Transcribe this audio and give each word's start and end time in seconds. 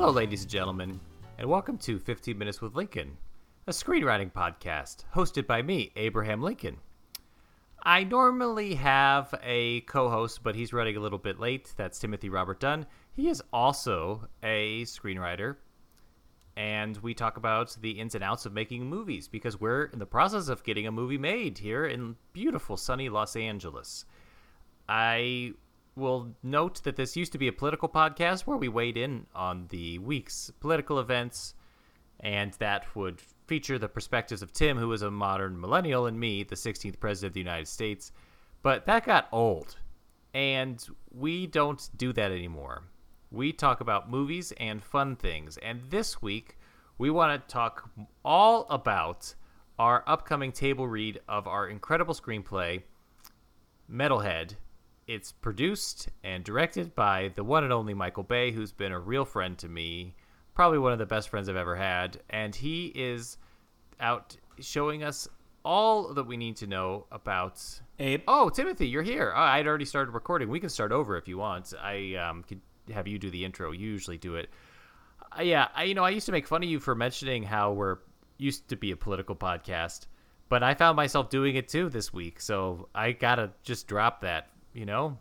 Hello, 0.00 0.12
ladies 0.12 0.42
and 0.42 0.50
gentlemen, 0.52 1.00
and 1.38 1.50
welcome 1.50 1.76
to 1.78 1.98
15 1.98 2.38
Minutes 2.38 2.60
with 2.60 2.76
Lincoln, 2.76 3.16
a 3.66 3.72
screenwriting 3.72 4.32
podcast 4.32 5.02
hosted 5.12 5.44
by 5.44 5.60
me, 5.60 5.90
Abraham 5.96 6.40
Lincoln. 6.40 6.76
I 7.82 8.04
normally 8.04 8.76
have 8.76 9.34
a 9.42 9.80
co 9.80 10.08
host, 10.08 10.44
but 10.44 10.54
he's 10.54 10.72
running 10.72 10.96
a 10.96 11.00
little 11.00 11.18
bit 11.18 11.40
late. 11.40 11.74
That's 11.76 11.98
Timothy 11.98 12.28
Robert 12.28 12.60
Dunn. 12.60 12.86
He 13.16 13.28
is 13.28 13.42
also 13.52 14.28
a 14.40 14.82
screenwriter, 14.82 15.56
and 16.56 16.96
we 16.98 17.12
talk 17.12 17.36
about 17.36 17.76
the 17.80 17.98
ins 17.98 18.14
and 18.14 18.22
outs 18.22 18.46
of 18.46 18.52
making 18.52 18.86
movies 18.86 19.26
because 19.26 19.60
we're 19.60 19.86
in 19.86 19.98
the 19.98 20.06
process 20.06 20.46
of 20.46 20.62
getting 20.62 20.86
a 20.86 20.92
movie 20.92 21.18
made 21.18 21.58
here 21.58 21.86
in 21.86 22.14
beautiful, 22.32 22.76
sunny 22.76 23.08
Los 23.08 23.34
Angeles. 23.34 24.04
I 24.88 25.54
will 25.98 26.34
note 26.42 26.82
that 26.84 26.96
this 26.96 27.16
used 27.16 27.32
to 27.32 27.38
be 27.38 27.48
a 27.48 27.52
political 27.52 27.88
podcast 27.88 28.42
where 28.42 28.56
we 28.56 28.68
weighed 28.68 28.96
in 28.96 29.26
on 29.34 29.66
the 29.68 29.98
week's 29.98 30.50
political 30.60 31.00
events, 31.00 31.54
and 32.20 32.52
that 32.54 32.96
would 32.96 33.20
feature 33.46 33.78
the 33.78 33.88
perspectives 33.88 34.42
of 34.42 34.52
Tim, 34.52 34.78
who 34.78 34.92
is 34.92 35.02
a 35.02 35.10
modern 35.10 35.60
millennial, 35.60 36.06
and 36.06 36.18
me, 36.18 36.44
the 36.44 36.54
16th 36.54 37.00
president 37.00 37.30
of 37.30 37.34
the 37.34 37.40
United 37.40 37.68
States. 37.68 38.12
But 38.62 38.86
that 38.86 39.04
got 39.04 39.28
old, 39.32 39.76
and 40.32 40.84
we 41.10 41.46
don't 41.46 41.88
do 41.96 42.12
that 42.12 42.32
anymore. 42.32 42.84
We 43.30 43.52
talk 43.52 43.80
about 43.80 44.10
movies 44.10 44.52
and 44.58 44.82
fun 44.82 45.16
things, 45.16 45.58
and 45.58 45.82
this 45.90 46.22
week 46.22 46.58
we 46.96 47.10
want 47.10 47.40
to 47.46 47.52
talk 47.52 47.90
all 48.24 48.66
about 48.70 49.34
our 49.78 50.02
upcoming 50.06 50.50
table 50.52 50.88
read 50.88 51.20
of 51.28 51.46
our 51.46 51.68
incredible 51.68 52.14
screenplay, 52.14 52.82
Metalhead 53.90 54.56
it's 55.08 55.32
produced 55.32 56.10
and 56.22 56.44
directed 56.44 56.94
by 56.94 57.32
the 57.34 57.42
one 57.42 57.64
and 57.64 57.72
only 57.72 57.94
Michael 57.94 58.22
Bay, 58.22 58.52
who's 58.52 58.72
been 58.72 58.92
a 58.92 59.00
real 59.00 59.24
friend 59.24 59.56
to 59.58 59.68
me, 59.68 60.14
probably 60.54 60.78
one 60.78 60.92
of 60.92 60.98
the 60.98 61.06
best 61.06 61.30
friends 61.30 61.48
I've 61.48 61.56
ever 61.56 61.74
had. 61.74 62.20
And 62.28 62.54
he 62.54 62.92
is 62.94 63.38
out 63.98 64.36
showing 64.60 65.02
us 65.02 65.26
all 65.64 66.12
that 66.12 66.24
we 66.24 66.36
need 66.36 66.56
to 66.56 66.66
know 66.66 67.06
about. 67.10 67.62
Abe. 67.98 68.22
Oh, 68.28 68.50
Timothy, 68.50 68.86
you're 68.86 69.02
here. 69.02 69.32
Oh, 69.34 69.40
I'd 69.40 69.66
already 69.66 69.86
started 69.86 70.12
recording. 70.12 70.50
We 70.50 70.60
can 70.60 70.68
start 70.68 70.92
over 70.92 71.16
if 71.16 71.26
you 71.26 71.38
want. 71.38 71.72
I 71.82 72.14
um, 72.16 72.44
could 72.44 72.60
have 72.92 73.08
you 73.08 73.18
do 73.18 73.30
the 73.30 73.46
intro. 73.46 73.72
You 73.72 73.88
usually 73.88 74.18
do 74.18 74.36
it. 74.36 74.50
Uh, 75.36 75.42
yeah, 75.42 75.68
I, 75.74 75.84
you 75.84 75.94
know, 75.94 76.04
I 76.04 76.10
used 76.10 76.26
to 76.26 76.32
make 76.32 76.46
fun 76.46 76.62
of 76.62 76.68
you 76.68 76.80
for 76.80 76.94
mentioning 76.94 77.42
how 77.42 77.72
we're 77.72 77.98
used 78.36 78.68
to 78.68 78.76
be 78.76 78.90
a 78.90 78.96
political 78.96 79.34
podcast, 79.34 80.06
but 80.50 80.62
I 80.62 80.74
found 80.74 80.96
myself 80.96 81.30
doing 81.30 81.56
it 81.56 81.68
too 81.68 81.88
this 81.88 82.12
week. 82.12 82.42
So 82.42 82.88
I 82.94 83.12
gotta 83.12 83.50
just 83.62 83.88
drop 83.88 84.20
that 84.20 84.50
you 84.78 84.86
know? 84.86 85.18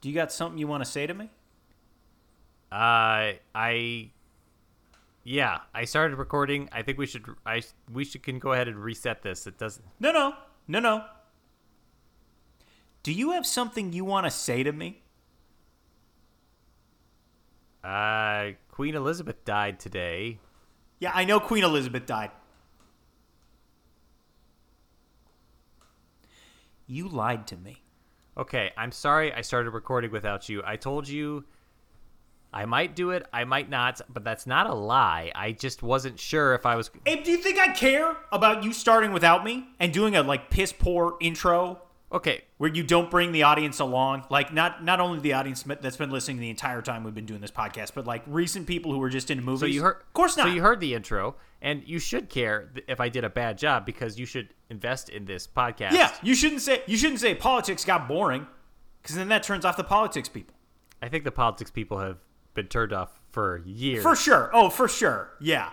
Do 0.00 0.08
you 0.08 0.14
got 0.14 0.30
something 0.30 0.58
you 0.58 0.68
want 0.68 0.84
to 0.84 0.90
say 0.90 1.06
to 1.06 1.14
me? 1.14 1.30
Uh, 2.70 3.34
I 3.54 4.10
yeah, 5.24 5.60
I 5.74 5.86
started 5.86 6.16
recording. 6.16 6.68
I 6.70 6.82
think 6.82 6.98
we 6.98 7.06
should 7.06 7.24
I 7.44 7.62
we 7.92 8.04
should 8.04 8.22
can 8.22 8.38
go 8.38 8.52
ahead 8.52 8.68
and 8.68 8.78
reset 8.78 9.22
this. 9.22 9.46
It 9.46 9.58
doesn't 9.58 9.84
No, 9.98 10.12
no. 10.12 10.34
No, 10.68 10.78
no. 10.78 11.04
Do 13.02 13.12
you 13.12 13.32
have 13.32 13.44
something 13.44 13.92
you 13.92 14.04
want 14.04 14.26
to 14.26 14.30
say 14.30 14.62
to 14.62 14.72
me? 14.72 15.02
Uh, 17.82 18.52
Queen 18.70 18.94
Elizabeth 18.94 19.44
died 19.44 19.78
today. 19.78 20.38
Yeah, 21.00 21.10
I 21.14 21.24
know 21.24 21.38
Queen 21.38 21.64
Elizabeth 21.64 22.06
died. 22.06 22.30
You 26.86 27.08
lied 27.08 27.46
to 27.48 27.56
me. 27.56 27.82
Okay, 28.36 28.72
I'm 28.76 28.92
sorry 28.92 29.32
I 29.32 29.42
started 29.42 29.70
recording 29.70 30.10
without 30.10 30.48
you. 30.48 30.62
I 30.64 30.76
told 30.76 31.08
you 31.08 31.44
I 32.52 32.66
might 32.66 32.94
do 32.94 33.10
it, 33.10 33.26
I 33.32 33.44
might 33.44 33.68
not, 33.68 34.00
but 34.08 34.24
that's 34.24 34.46
not 34.46 34.68
a 34.68 34.74
lie. 34.74 35.32
I 35.34 35.52
just 35.52 35.82
wasn't 35.82 36.18
sure 36.18 36.54
if 36.54 36.66
I 36.66 36.76
was 36.76 36.90
Abe, 37.06 37.24
do 37.24 37.30
you 37.30 37.38
think 37.38 37.58
I 37.58 37.72
care 37.72 38.16
about 38.32 38.64
you 38.64 38.72
starting 38.72 39.12
without 39.12 39.44
me 39.44 39.68
and 39.80 39.92
doing 39.92 40.16
a 40.16 40.22
like 40.22 40.50
piss 40.50 40.72
poor 40.72 41.16
intro 41.20 41.80
Okay, 42.14 42.44
where 42.58 42.70
you 42.72 42.84
don't 42.84 43.10
bring 43.10 43.32
the 43.32 43.42
audience 43.42 43.80
along? 43.80 44.24
Like 44.30 44.52
not 44.52 44.84
not 44.84 45.00
only 45.00 45.18
the 45.18 45.32
audience 45.32 45.64
that's 45.64 45.96
been 45.96 46.10
listening 46.10 46.38
the 46.38 46.48
entire 46.48 46.80
time 46.80 47.02
we've 47.02 47.14
been 47.14 47.26
doing 47.26 47.40
this 47.40 47.50
podcast, 47.50 47.90
but 47.92 48.06
like 48.06 48.22
recent 48.28 48.68
people 48.68 48.92
who 48.92 49.00
were 49.00 49.08
just 49.10 49.32
into 49.32 49.42
movies. 49.42 49.60
so 49.60 49.66
you 49.66 49.82
heard 49.82 49.96
Of 49.96 50.12
course 50.12 50.36
not. 50.36 50.46
So 50.46 50.52
you 50.52 50.62
heard 50.62 50.78
the 50.78 50.94
intro 50.94 51.34
and 51.60 51.82
you 51.84 51.98
should 51.98 52.28
care 52.28 52.70
if 52.86 53.00
I 53.00 53.08
did 53.08 53.24
a 53.24 53.30
bad 53.30 53.58
job 53.58 53.84
because 53.84 54.16
you 54.16 54.26
should 54.26 54.54
invest 54.74 55.08
in 55.08 55.24
this 55.24 55.46
podcast. 55.46 55.92
Yeah, 55.92 56.12
you 56.22 56.34
shouldn't 56.34 56.60
say 56.60 56.82
you 56.86 56.96
shouldn't 56.96 57.20
say 57.20 57.34
politics 57.34 57.84
got 57.84 58.08
boring, 58.08 58.46
because 59.00 59.16
then 59.16 59.28
that 59.28 59.42
turns 59.42 59.64
off 59.64 59.76
the 59.76 59.84
politics 59.84 60.28
people. 60.28 60.54
I 61.00 61.08
think 61.08 61.24
the 61.24 61.32
politics 61.32 61.70
people 61.70 61.98
have 61.98 62.18
been 62.54 62.66
turned 62.66 62.92
off 62.92 63.20
for 63.30 63.62
years. 63.64 64.02
For 64.02 64.16
sure. 64.16 64.50
Oh, 64.52 64.68
for 64.70 64.88
sure. 64.88 65.32
Yeah. 65.40 65.70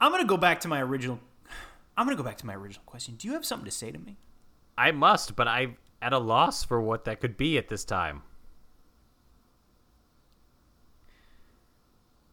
I'm 0.00 0.10
gonna 0.12 0.24
go 0.24 0.36
back 0.36 0.60
to 0.60 0.68
my 0.68 0.82
original. 0.82 1.20
I'm 1.96 2.06
gonna 2.06 2.16
go 2.16 2.22
back 2.22 2.38
to 2.38 2.46
my 2.46 2.54
original 2.54 2.84
question. 2.86 3.14
Do 3.16 3.28
you 3.28 3.34
have 3.34 3.44
something 3.44 3.64
to 3.64 3.70
say 3.70 3.90
to 3.90 3.98
me? 3.98 4.18
I 4.76 4.90
must, 4.90 5.36
but 5.36 5.48
I'm 5.48 5.76
at 6.02 6.12
a 6.12 6.18
loss 6.18 6.64
for 6.64 6.80
what 6.80 7.04
that 7.04 7.20
could 7.20 7.36
be 7.36 7.56
at 7.56 7.68
this 7.68 7.84
time. 7.84 8.22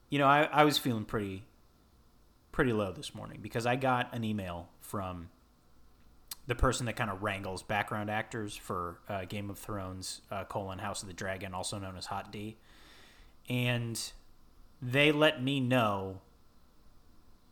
You 0.09 0.19
know, 0.19 0.27
I, 0.27 0.43
I 0.51 0.65
was 0.65 0.77
feeling 0.77 1.05
pretty, 1.05 1.45
pretty 2.61 2.73
low 2.73 2.91
this 2.91 3.15
morning 3.15 3.39
because 3.41 3.65
I 3.65 3.75
got 3.75 4.13
an 4.13 4.23
email 4.23 4.69
from 4.81 5.29
the 6.45 6.53
person 6.53 6.85
that 6.85 6.95
kind 6.95 7.09
of 7.09 7.23
wrangles 7.23 7.63
background 7.63 8.07
actors 8.07 8.55
for 8.55 8.99
uh, 9.09 9.25
Game 9.25 9.49
of 9.49 9.57
Thrones 9.57 10.21
uh, 10.29 10.43
colon 10.43 10.77
House 10.77 11.01
of 11.01 11.07
the 11.07 11.13
Dragon, 11.15 11.55
also 11.55 11.79
known 11.79 11.97
as 11.97 12.05
Hot 12.05 12.31
D, 12.31 12.57
and 13.49 13.99
they 14.79 15.11
let 15.11 15.41
me 15.41 15.59
know 15.59 16.21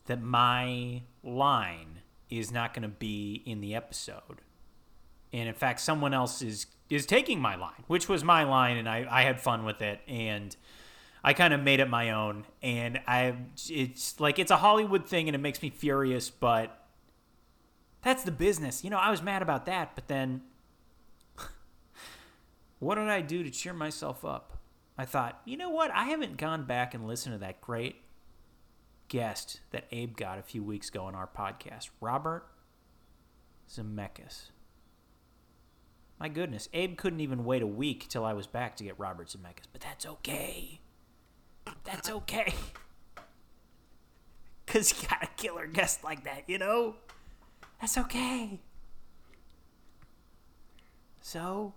that 0.06 0.22
my 0.22 1.02
line 1.24 2.02
is 2.30 2.52
not 2.52 2.75
going 2.75 2.84
to 2.84 2.88
be 2.88 3.42
in 3.48 3.62
the 3.62 3.74
episode, 3.74 4.44
and 5.34 5.50
in 5.50 5.56
fact, 5.56 5.80
someone 5.80 6.14
else 6.14 6.44
is 6.44 6.68
is 6.88 7.08
taking 7.08 7.42
my 7.42 7.56
line, 7.56 7.84
which 7.88 8.08
was 8.08 8.24
my 8.24 8.44
line, 8.44 8.78
and 8.78 8.88
I, 8.88 9.08
I 9.09 9.24
had 9.24 9.42
fun 9.42 9.66
with 9.66 9.81
it, 9.81 10.02
and 10.08 10.56
I 11.24 11.34
kind 11.34 11.53
of 11.53 11.62
made 11.62 11.80
it 11.80 11.90
my 11.90 12.12
own, 12.12 12.46
and 12.62 13.00
I 13.07 13.35
it's 13.68 14.19
like 14.19 14.40
it's 14.40 14.52
a 14.52 14.57
Hollywood 14.57 15.06
thing, 15.06 15.28
and 15.28 15.35
it 15.35 15.40
makes 15.40 15.62
me 15.62 15.69
furious, 15.69 16.30
but 16.30 16.88
that's 18.02 18.24
the 18.24 18.31
business. 18.31 18.84
You 18.84 18.90
know, 18.90 18.97
I 18.97 19.12
was 19.12 19.22
mad 19.22 19.41
about 19.41 19.66
that, 19.66 19.96
but 19.96 20.07
then 20.07 20.41
what 22.80 22.96
did 22.96 23.09
I 23.09 23.22
do 23.22 23.44
to 23.44 23.50
cheer 23.50 23.74
myself 23.74 24.24
up? 24.24 24.57
I 24.97 25.06
thought, 25.06 25.41
you 25.46 25.57
know 25.57 25.69
what? 25.69 25.91
I 25.91 26.06
haven't 26.06 26.38
gone 26.38 26.66
back 26.66 26.94
and 26.94 27.07
listened 27.07 27.36
to 27.36 27.40
that 27.40 27.62
great 27.62 27.97
guest 29.07 29.62
that 29.72 29.86
Abe 29.91 30.16
got 30.16 30.40
a 30.40 30.44
few 30.44 30.63
weeks 30.63 30.90
ago 30.90 31.03
on 31.06 31.16
our 31.16 31.28
podcast, 31.28 31.90
Robert 32.00 32.46
Zemeckis. 33.69 34.51
My 36.19 36.28
goodness, 36.28 36.68
Abe 36.74 36.97
couldn't 36.97 37.22
even 37.22 37.46
wait 37.46 37.62
a 37.62 37.68
week 37.68 38.07
till 38.09 38.25
I 38.25 38.34
was 38.34 38.46
back 38.46 38.75
to 38.78 38.84
get 38.84 39.00
Robert 39.00 39.28
Zemeckis, 39.28 39.68
but 39.72 39.81
that's 39.81 40.06
okay. 40.06 40.81
That's 41.84 42.09
okay. 42.09 42.53
Because 44.66 44.91
you 45.02 45.07
got 45.07 45.24
a 45.24 45.28
killer 45.35 45.68
guest 45.68 46.03
like 46.03 46.24
that, 46.25 46.44
you 46.47 46.57
know? 46.57 46.96
That's 47.81 47.97
okay. 47.97 48.59
So, 51.22 51.74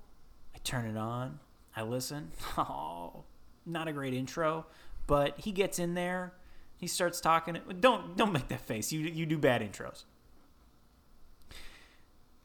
I 0.55 0.59
turn 0.65 0.87
it 0.87 0.97
on. 0.97 1.39
I 1.75 1.83
listen. 1.83 2.33
Oh, 2.59 3.25
not 3.65 3.89
a 3.89 3.93
great 3.93 4.13
intro, 4.13 4.67
but 5.07 5.39
he 5.39 5.53
gets 5.53 5.79
in 5.79 5.95
there. 5.95 6.35
He 6.77 6.87
starts 6.87 7.21
talking. 7.21 7.59
Don't 7.81 8.17
don't 8.17 8.33
make 8.33 8.49
that 8.49 8.61
face. 8.61 8.93
You 8.93 9.01
you 9.01 9.25
do 9.25 9.39
bad 9.39 9.63
intros. 9.63 10.05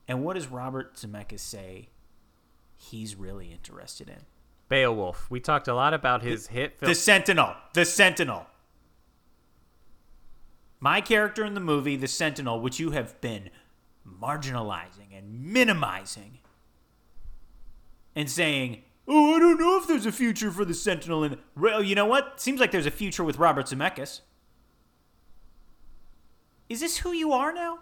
And 0.07 0.23
what 0.23 0.35
does 0.35 0.47
Robert 0.47 0.95
Zemeckis 0.95 1.39
say? 1.39 1.89
He's 2.77 3.15
really 3.15 3.51
interested 3.51 4.07
in 4.09 4.19
Beowulf. 4.69 5.29
We 5.29 5.39
talked 5.39 5.67
a 5.67 5.73
lot 5.73 5.93
about 5.93 6.23
his 6.23 6.47
hit 6.47 6.77
film. 6.79 6.89
the 6.89 6.95
Sentinel. 6.95 7.55
The 7.73 7.85
Sentinel. 7.85 8.47
My 10.79 11.01
character 11.01 11.43
in 11.43 11.53
the 11.53 11.59
movie, 11.59 11.95
the 11.95 12.07
Sentinel, 12.07 12.59
which 12.59 12.79
you 12.79 12.91
have 12.91 13.19
been 13.21 13.49
marginalizing 14.07 15.17
and 15.17 15.45
minimizing, 15.45 16.39
and 18.15 18.29
saying, 18.29 18.83
"Oh, 19.07 19.35
I 19.35 19.39
don't 19.39 19.59
know 19.59 19.77
if 19.77 19.87
there's 19.87 20.05
a 20.05 20.11
future 20.11 20.51
for 20.51 20.65
the 20.65 20.73
Sentinel." 20.73 21.23
And 21.23 21.37
well, 21.55 21.81
you 21.81 21.95
know 21.95 22.05
what? 22.05 22.39
Seems 22.39 22.59
like 22.59 22.71
there's 22.71 22.85
a 22.85 22.91
future 22.91 23.23
with 23.23 23.37
Robert 23.39 23.65
Zemeckis. 23.67 24.21
Is 26.69 26.81
this 26.81 26.97
who 26.97 27.11
you 27.11 27.31
are 27.31 27.53
now? 27.53 27.79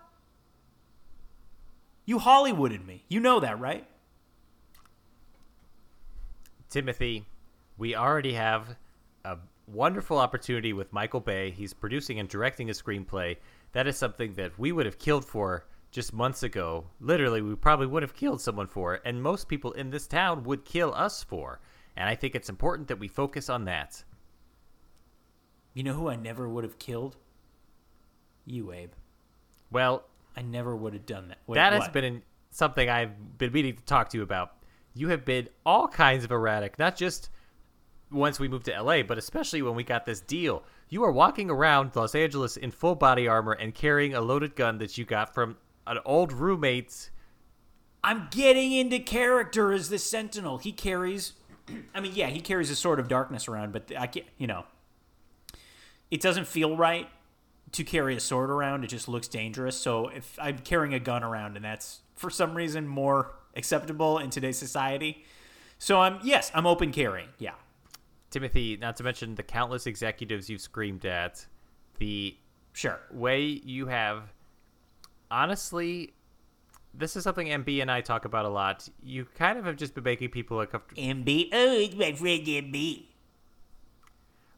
You 2.06 2.20
Hollywooded 2.20 2.86
me. 2.86 3.04
You 3.10 3.20
know 3.20 3.40
that, 3.40 3.60
right? 3.60 3.88
Timothy, 6.76 7.26
we 7.78 7.96
already 7.96 8.34
have 8.34 8.76
a 9.24 9.38
wonderful 9.66 10.18
opportunity 10.18 10.74
with 10.74 10.92
Michael 10.92 11.22
Bay. 11.22 11.50
He's 11.52 11.72
producing 11.72 12.20
and 12.20 12.28
directing 12.28 12.70
a 12.70 12.74
screenplay. 12.74 13.38
That 13.72 13.88
is 13.88 13.96
something 13.96 14.34
that 14.34 14.60
we 14.60 14.74
would 14.74 14.86
have 14.86 15.00
killed 15.00 15.24
for 15.24 15.68
just 15.92 16.12
months 16.12 16.44
ago, 16.44 16.88
literally, 17.00 17.42
we 17.42 17.56
probably 17.56 17.88
would 17.88 18.04
have 18.04 18.14
killed 18.14 18.42
someone 18.42 18.68
for, 18.68 19.00
and 19.06 19.24
most 19.24 19.48
people 19.48 19.72
in 19.72 19.90
this 19.90 20.06
town 20.06 20.44
would 20.44 20.66
kill 20.66 20.94
us 20.94 21.24
for. 21.24 21.62
And 21.96 22.10
I 22.10 22.16
think 22.16 22.36
it's 22.36 22.50
important 22.50 22.90
that 22.90 23.00
we 23.00 23.08
focus 23.08 23.50
on 23.50 23.64
that. 23.64 24.04
You 25.74 25.84
know 25.84 25.94
who 25.94 26.10
I 26.10 26.18
never 26.18 26.50
would 26.50 26.66
have 26.66 26.78
killed? 26.78 27.16
You, 28.44 28.74
Abe. 28.74 28.92
Well, 29.72 30.04
I 30.36 30.42
never 30.42 30.76
would 30.76 30.92
have 30.92 31.06
done 31.06 31.30
that. 31.30 31.38
Wait, 31.48 31.56
that 31.56 31.72
has 31.72 31.84
what? 31.84 31.94
been 31.94 32.22
something 32.52 32.90
I've 32.90 33.38
been 33.38 33.54
meaning 33.54 33.78
to 33.78 33.84
talk 33.84 34.10
to 34.10 34.18
you 34.18 34.24
about. 34.24 34.55
You 34.96 35.10
have 35.10 35.26
been 35.26 35.50
all 35.66 35.88
kinds 35.88 36.24
of 36.24 36.32
erratic, 36.32 36.80
not 36.80 36.96
just 36.96 37.30
once 38.10 38.40
we 38.40 38.48
moved 38.48 38.66
to 38.66 38.82
LA, 38.82 39.04
but 39.04 39.18
especially 39.18 39.62
when 39.62 39.76
we 39.76 39.84
got 39.84 40.06
this 40.06 40.22
deal. 40.22 40.64
You 40.90 41.04
are 41.04 41.12
walking 41.12 41.50
around 41.50 41.96
Los 41.96 42.16
Angeles 42.16 42.58
in 42.58 42.72
full 42.72 42.96
body 42.96 43.28
armor 43.28 43.52
and 43.52 43.76
carrying 43.76 44.16
a 44.16 44.22
loaded 44.22 44.56
gun 44.56 44.78
that 44.78 44.98
you 44.98 45.06
got 45.06 45.34
from 45.34 45.58
an 45.86 46.00
old 46.06 46.32
roommate. 46.32 47.10
I'm 48.04 48.28
getting 48.32 48.72
into 48.72 49.00
character 49.00 49.74
as 49.74 49.90
the 49.90 50.00
Sentinel. 50.00 50.60
He 50.60 50.72
carries, 50.72 51.34
I 51.94 52.00
mean, 52.00 52.14
yeah, 52.16 52.28
he 52.28 52.40
carries 52.40 52.70
a 52.70 52.76
sword 52.76 53.00
of 53.00 53.08
darkness 53.08 53.48
around, 53.48 53.74
but 53.74 53.92
I 53.98 54.08
can't, 54.08 54.26
you 54.38 54.48
know, 54.48 54.66
it 56.10 56.22
doesn't 56.22 56.48
feel 56.48 56.78
right 56.78 57.10
to 57.74 57.84
carry 57.84 58.16
a 58.16 58.20
sword 58.20 58.50
around. 58.50 58.84
It 58.84 58.88
just 58.88 59.10
looks 59.10 59.28
dangerous. 59.28 59.76
So 59.76 60.08
if 60.08 60.38
I'm 60.40 60.60
carrying 60.60 60.94
a 60.94 61.00
gun 61.00 61.24
around 61.24 61.58
and 61.58 61.66
that's 61.66 62.02
for 62.16 62.30
some 62.30 62.56
reason 62.56 62.88
more 62.88 63.34
acceptable 63.56 64.18
in 64.20 64.30
today's 64.30 64.58
society, 64.58 65.26
so 65.78 66.02
I'm 66.02 66.20
yes, 66.24 66.52
I'm 66.54 66.66
open 66.66 66.92
carrying. 66.92 67.30
Yeah, 67.38 67.56
Timothy, 68.30 68.78
not 68.78 68.96
to 68.98 69.04
mention 69.04 69.36
the 69.36 69.44
countless 69.44 69.88
executives 69.88 70.50
you've 70.50 70.62
screamed 70.62 71.06
at, 71.06 71.46
the 72.00 72.36
sure. 72.74 73.00
way 73.12 73.42
you 73.42 73.88
have 73.88 74.34
honestly 75.32 76.14
this 76.98 77.16
is 77.16 77.24
something 77.24 77.48
MB 77.48 77.82
and 77.82 77.92
I 77.92 78.02
talk 78.02 78.26
about 78.26 78.46
a 78.46 78.50
lot. 78.50 78.88
You 79.04 79.26
kind 79.36 79.60
of 79.60 79.66
have 79.66 79.76
just 79.76 79.94
been 79.94 80.04
making 80.04 80.30
people 80.30 80.60
uncomfortable. 80.60 81.02
MB, 81.02 81.50
oh, 81.52 81.78
it's 81.78 81.96
my 81.96 82.14
friend 82.14 82.46
MB. 82.46 83.04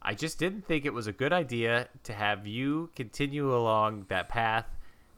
I 0.01 0.13
just 0.13 0.39
didn't 0.39 0.65
think 0.65 0.85
it 0.85 0.93
was 0.93 1.07
a 1.07 1.11
good 1.11 1.33
idea 1.33 1.89
to 2.03 2.13
have 2.13 2.47
you 2.47 2.91
continue 2.95 3.53
along 3.53 4.05
that 4.09 4.29
path, 4.29 4.65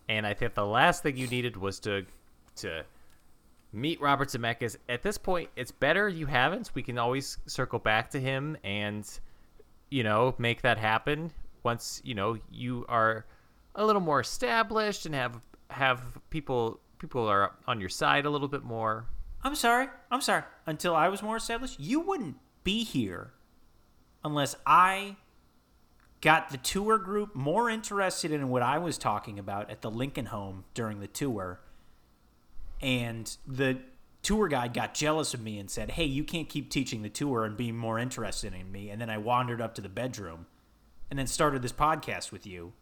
and 0.07 0.25
I 0.25 0.33
think 0.33 0.55
the 0.55 0.65
last 0.65 1.03
thing 1.03 1.17
you 1.17 1.27
needed 1.27 1.57
was 1.57 1.79
to 1.81 2.05
to 2.57 2.83
meet 3.71 4.01
Robert 4.01 4.29
Zemeckis. 4.29 4.77
At 4.87 5.03
this 5.03 5.17
point, 5.17 5.49
it's 5.55 5.71
better 5.71 6.09
you 6.09 6.25
haven't. 6.25 6.71
We 6.73 6.83
can 6.83 6.97
always 6.97 7.37
circle 7.45 7.79
back 7.79 8.09
to 8.11 8.19
him 8.19 8.57
and 8.63 9.07
you 9.89 10.03
know 10.03 10.35
make 10.37 10.61
that 10.61 10.77
happen 10.77 11.31
once 11.63 11.99
you 12.03 12.13
know 12.13 12.37
you 12.51 12.85
are 12.87 13.25
a 13.75 13.85
little 13.85 14.01
more 14.01 14.19
established 14.19 15.05
and 15.05 15.15
have 15.15 15.39
have 15.69 16.01
people 16.29 16.79
people 16.99 17.27
are 17.27 17.53
on 17.67 17.79
your 17.79 17.89
side 17.89 18.25
a 18.25 18.29
little 18.29 18.47
bit 18.47 18.63
more. 18.63 19.05
I'm 19.41 19.55
sorry. 19.55 19.87
I'm 20.11 20.21
sorry. 20.21 20.43
Until 20.65 20.95
I 20.95 21.07
was 21.07 21.23
more 21.23 21.37
established, 21.37 21.79
you 21.79 22.01
wouldn't 22.01 22.35
be 22.63 22.83
here 22.83 23.31
unless 24.23 24.55
I 24.65 25.15
got 26.21 26.49
the 26.49 26.57
tour 26.57 26.97
group 26.97 27.35
more 27.35 27.69
interested 27.69 28.31
in 28.31 28.49
what 28.49 28.61
I 28.61 28.77
was 28.77 28.97
talking 28.97 29.39
about 29.39 29.69
at 29.69 29.81
the 29.81 29.89
Lincoln 29.89 30.25
home 30.25 30.65
during 30.73 30.99
the 30.99 31.07
tour. 31.07 31.61
And 32.81 33.35
the 33.45 33.79
tour 34.21 34.47
guide 34.47 34.73
got 34.73 34.93
jealous 34.93 35.33
of 35.33 35.41
me 35.41 35.59
and 35.59 35.69
said, 35.69 35.91
Hey, 35.91 36.05
you 36.05 36.23
can't 36.23 36.49
keep 36.49 36.69
teaching 36.69 37.01
the 37.01 37.09
tour 37.09 37.45
and 37.45 37.55
being 37.57 37.77
more 37.77 37.99
interested 37.99 38.53
in 38.53 38.71
me. 38.71 38.89
And 38.89 39.01
then 39.01 39.09
I 39.09 39.17
wandered 39.17 39.61
up 39.61 39.75
to 39.75 39.81
the 39.81 39.89
bedroom 39.89 40.45
and 41.09 41.17
then 41.17 41.27
started 41.27 41.61
this 41.61 41.71
podcast 41.71 42.31
with 42.31 42.45
you. 42.45 42.73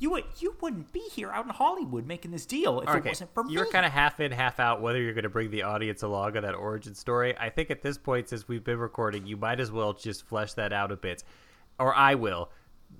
You 0.00 0.10
would 0.10 0.24
you 0.38 0.54
wouldn't 0.60 0.92
be 0.92 1.02
here 1.12 1.30
out 1.30 1.44
in 1.44 1.50
Hollywood 1.50 2.06
making 2.06 2.30
this 2.30 2.46
deal 2.46 2.80
if 2.80 2.88
it 2.88 3.04
wasn't 3.04 3.34
for 3.34 3.42
me. 3.42 3.52
you're 3.52 3.66
kind 3.66 3.84
of 3.84 3.90
half 3.90 4.20
in, 4.20 4.30
half 4.30 4.60
out 4.60 4.80
whether 4.80 5.00
you're 5.02 5.12
going 5.12 5.24
to 5.24 5.28
bring 5.28 5.50
the 5.50 5.62
audience 5.62 6.04
along 6.04 6.36
on 6.36 6.44
that 6.44 6.54
origin 6.54 6.94
story. 6.94 7.36
I 7.36 7.50
think 7.50 7.72
at 7.72 7.82
this 7.82 7.98
point, 7.98 8.28
since 8.28 8.46
we've 8.46 8.62
been 8.62 8.78
recording, 8.78 9.26
you 9.26 9.36
might 9.36 9.58
as 9.58 9.72
well 9.72 9.92
just 9.92 10.24
flesh 10.24 10.52
that 10.52 10.72
out 10.72 10.92
a 10.92 10.96
bit, 10.96 11.24
or 11.80 11.92
I 11.96 12.14
will. 12.14 12.50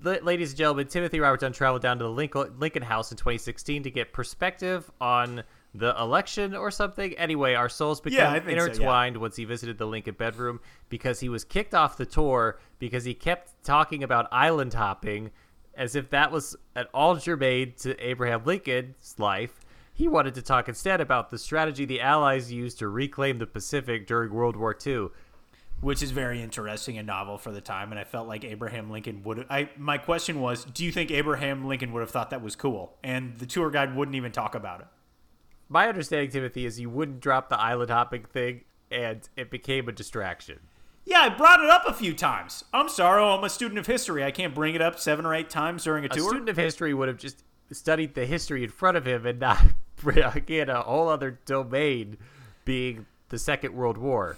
L- 0.05 0.19
ladies 0.23 0.49
and 0.49 0.57
gentlemen, 0.57 0.87
Timothy 0.87 1.21
Robert 1.21 1.39
Dunn 1.39 1.53
traveled 1.53 1.81
down 1.81 1.99
to 1.99 2.03
the 2.03 2.11
Lincoln, 2.11 2.59
Lincoln 2.59 2.83
House 2.83 3.11
in 3.11 3.17
2016 3.17 3.83
to 3.83 3.91
get 3.91 4.11
perspective 4.11 4.91
on 4.99 5.43
the 5.73 5.95
election 5.99 6.55
or 6.55 6.71
something. 6.71 7.13
Anyway, 7.13 7.53
our 7.53 7.69
souls 7.69 8.01
became 8.01 8.19
Yeah, 8.19 8.31
I 8.31 8.39
think 8.39 8.59
so, 8.59 8.65
yeah. 8.65 8.71
intertwined 8.71 9.17
once 9.17 9.35
he 9.35 9.45
visited 9.45 9.77
the 9.77 9.85
Lincoln 9.85 10.15
bedroom 10.17 10.59
because 10.89 11.19
he 11.19 11.29
was 11.29 11.43
kicked 11.43 11.75
off 11.75 11.97
the 11.97 12.05
tour 12.05 12.59
because 12.79 13.03
he 13.03 13.13
kept 13.13 13.63
talking 13.63 14.03
about 14.03 14.27
island 14.31 14.73
hopping 14.73 15.31
as 15.75 15.95
if 15.95 16.09
that 16.09 16.31
was 16.31 16.55
at 16.75 16.89
all 16.93 17.15
germane 17.15 17.73
to 17.79 17.97
Abraham 18.05 18.43
Lincoln's 18.43 19.15
life. 19.17 19.59
He 19.93 20.07
wanted 20.07 20.33
to 20.35 20.41
talk 20.41 20.67
instead 20.67 21.01
about 21.01 21.29
the 21.29 21.37
strategy 21.37 21.85
the 21.85 22.01
Allies 22.01 22.51
used 22.51 22.79
to 22.79 22.87
reclaim 22.87 23.37
the 23.37 23.45
Pacific 23.45 24.07
during 24.07 24.33
World 24.33 24.55
War 24.55 24.75
II. 24.85 25.09
which 25.81 26.01
is 26.03 26.11
very 26.11 26.41
interesting 26.41 26.97
and 26.97 27.07
novel 27.07 27.37
for 27.37 27.51
the 27.51 27.61
time. 27.61 27.91
And 27.91 27.99
I 27.99 28.03
felt 28.03 28.27
like 28.27 28.43
Abraham 28.43 28.89
Lincoln 28.89 29.23
would. 29.23 29.45
I 29.49 29.69
my 29.77 29.97
question 29.97 30.41
was, 30.41 30.65
do 30.65 30.83
you 30.83 30.91
think 30.91 31.11
Abraham 31.11 31.65
Lincoln 31.67 31.93
would 31.93 32.01
have 32.01 32.11
thought 32.11 32.31
that 32.31 32.41
was 32.41 32.55
cool? 32.55 32.97
And 33.03 33.37
the 33.37 33.45
tour 33.45 33.69
guide 33.69 33.95
wouldn't 33.95 34.15
even 34.15 34.31
talk 34.31 34.55
about 34.55 34.81
it. 34.81 34.87
My 35.69 35.87
understanding, 35.87 36.31
Timothy, 36.31 36.65
is 36.65 36.79
you 36.79 36.89
wouldn't 36.89 37.19
drop 37.19 37.49
the 37.49 37.59
island 37.59 37.91
hopping 37.91 38.23
thing, 38.23 38.61
and 38.91 39.29
it 39.37 39.51
became 39.51 39.87
a 39.87 39.91
distraction. 39.91 40.59
Yeah, 41.05 41.21
I 41.21 41.29
brought 41.29 41.63
it 41.63 41.69
up 41.69 41.83
a 41.87 41.93
few 41.93 42.13
times. 42.13 42.65
I'm 42.73 42.89
sorry, 42.89 43.23
I'm 43.23 43.43
a 43.43 43.49
student 43.49 43.79
of 43.79 43.85
history. 43.87 44.23
I 44.23 44.31
can't 44.31 44.53
bring 44.53 44.75
it 44.75 44.81
up 44.81 44.99
seven 44.99 45.25
or 45.25 45.33
eight 45.33 45.49
times 45.49 45.83
during 45.83 46.03
a 46.03 46.07
A 46.07 46.09
tour. 46.09 46.25
A 46.25 46.27
student 46.27 46.49
of 46.49 46.57
history 46.57 46.93
would 46.93 47.07
have 47.07 47.17
just 47.17 47.43
studied 47.71 48.15
the 48.15 48.25
history 48.25 48.63
in 48.63 48.69
front 48.69 48.97
of 48.97 49.05
him 49.05 49.25
and 49.25 49.39
not 49.39 49.63
get 50.45 50.69
a 50.69 50.81
whole 50.81 51.07
other 51.07 51.39
domain 51.45 52.17
being 52.65 53.05
the 53.29 53.37
Second 53.37 53.75
World 53.75 53.97
War. 53.97 54.37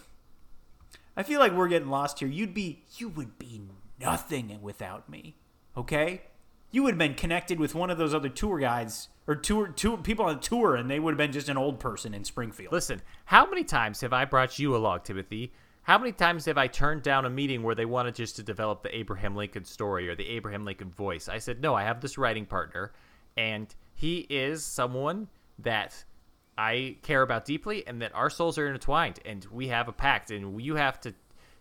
I 1.16 1.24
feel 1.24 1.40
like 1.40 1.54
we're 1.54 1.68
getting 1.68 1.90
lost 1.90 2.20
here. 2.20 2.28
You'd 2.28 2.54
be, 2.54 2.84
you 2.98 3.10
would 3.10 3.38
be 3.38 3.62
nothing 4.00 4.58
without 4.62 5.10
me. 5.10 5.36
Okay, 5.78 6.22
you 6.72 6.84
would 6.84 6.94
have 6.94 7.00
been 7.00 7.16
connected 7.16 7.60
with 7.60 7.76
one 7.76 7.90
of 7.90 7.98
those 7.98 8.14
other 8.14 8.30
tour 8.30 8.60
guides 8.60 9.10
or 9.28 9.36
tour 9.36 9.72
people 9.98 10.26
on 10.26 10.40
tour, 10.40 10.76
and 10.76 10.90
they 10.90 11.00
would 11.00 11.12
have 11.12 11.18
been 11.18 11.32
just 11.32 11.50
an 11.50 11.58
old 11.58 11.80
person 11.80 12.14
in 12.14 12.24
Springfield. 12.24 12.72
Listen, 12.72 13.02
how 13.26 13.50
many 13.50 13.64
times 13.64 14.02
have 14.02 14.14
I 14.14 14.26
brought 14.26 14.58
you 14.58 14.76
along, 14.76 15.02
Timothy? 15.04 15.54
How 15.84 15.98
many 15.98 16.12
times 16.12 16.46
have 16.46 16.58
I 16.58 16.68
turned 16.68 17.02
down 17.02 17.26
a 17.26 17.30
meeting 17.30 17.64
where 17.64 17.76
they 17.76 17.86
wanted 17.86 18.16
just 18.16 18.36
to 18.38 18.44
develop 18.44 18.84
the 18.84 18.96
Abraham 18.96 19.36
Lincoln 19.36 19.66
story 19.66 20.08
or 20.10 20.16
the 20.16 20.28
Abraham 20.30 20.64
Lincoln 20.64 20.92
voice? 20.92 21.28
I 21.28 21.40
said, 21.40 21.62
no, 21.62 21.74
I 21.74 21.84
have 21.84 22.02
this 22.02 22.18
writing 22.18 22.46
partner, 22.46 22.94
and 23.36 23.74
he 23.94 24.28
is 24.30 24.66
someone 24.66 25.28
that 25.60 26.04
I 26.58 26.98
care 27.02 27.22
about 27.22 27.46
deeply, 27.46 27.86
and 27.88 28.02
that 28.02 28.14
our 28.14 28.30
souls 28.30 28.58
are 28.58 28.68
intertwined, 28.68 29.20
and 29.26 29.46
we 29.52 29.70
have 29.70 29.88
a 29.88 29.94
pact, 29.94 30.32
and 30.32 30.62
you 30.62 30.76
have 30.76 31.00
to 31.02 31.14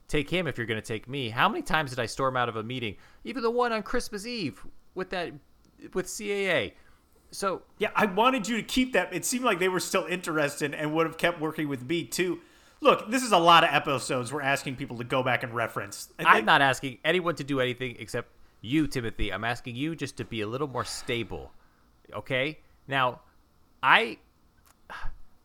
take 0.08 0.28
him 0.28 0.46
if 0.46 0.58
you're 0.58 0.66
going 0.66 0.80
to 0.80 0.86
take 0.86 1.08
me. 1.08 1.30
How 1.30 1.48
many 1.48 1.62
times 1.62 1.90
did 1.90 2.00
I 2.00 2.06
storm 2.06 2.36
out 2.36 2.48
of 2.48 2.56
a 2.56 2.62
meeting, 2.62 2.96
even 3.24 3.42
the 3.42 3.50
one 3.50 3.72
on 3.72 3.82
Christmas 3.82 4.26
Eve 4.26 4.66
with 5.00 5.10
that 5.10 5.32
with 5.94 6.06
CAA? 6.06 6.74
So 7.32 7.62
Yeah, 7.78 7.90
I 7.96 8.04
wanted 8.06 8.46
you 8.46 8.56
to 8.58 8.62
keep 8.62 8.92
that. 8.92 9.12
It 9.12 9.24
seemed 9.24 9.44
like 9.44 9.58
they 9.58 9.68
were 9.68 9.80
still 9.80 10.04
interested 10.04 10.74
and 10.74 10.92
would 10.94 11.06
have 11.06 11.16
kept 11.16 11.40
working 11.40 11.68
with 11.68 11.88
me 11.88 12.04
too. 12.04 12.40
Look, 12.82 13.10
this 13.10 13.22
is 13.22 13.32
a 13.32 13.38
lot 13.38 13.64
of 13.64 13.70
episodes 13.72 14.32
we're 14.32 14.42
asking 14.42 14.76
people 14.76 14.98
to 14.98 15.04
go 15.04 15.22
back 15.22 15.42
and 15.42 15.54
reference. 15.54 16.10
And 16.18 16.28
I'm 16.28 16.44
not 16.44 16.60
asking 16.62 16.98
anyone 17.04 17.34
to 17.36 17.44
do 17.44 17.60
anything 17.60 17.96
except 17.98 18.28
you, 18.60 18.86
Timothy. 18.86 19.32
I'm 19.32 19.44
asking 19.44 19.74
you 19.74 19.96
just 19.96 20.16
to 20.18 20.24
be 20.24 20.42
a 20.42 20.46
little 20.46 20.68
more 20.68 20.84
stable. 20.84 21.50
Okay? 22.14 22.58
Now, 22.86 23.20
I 23.82 24.18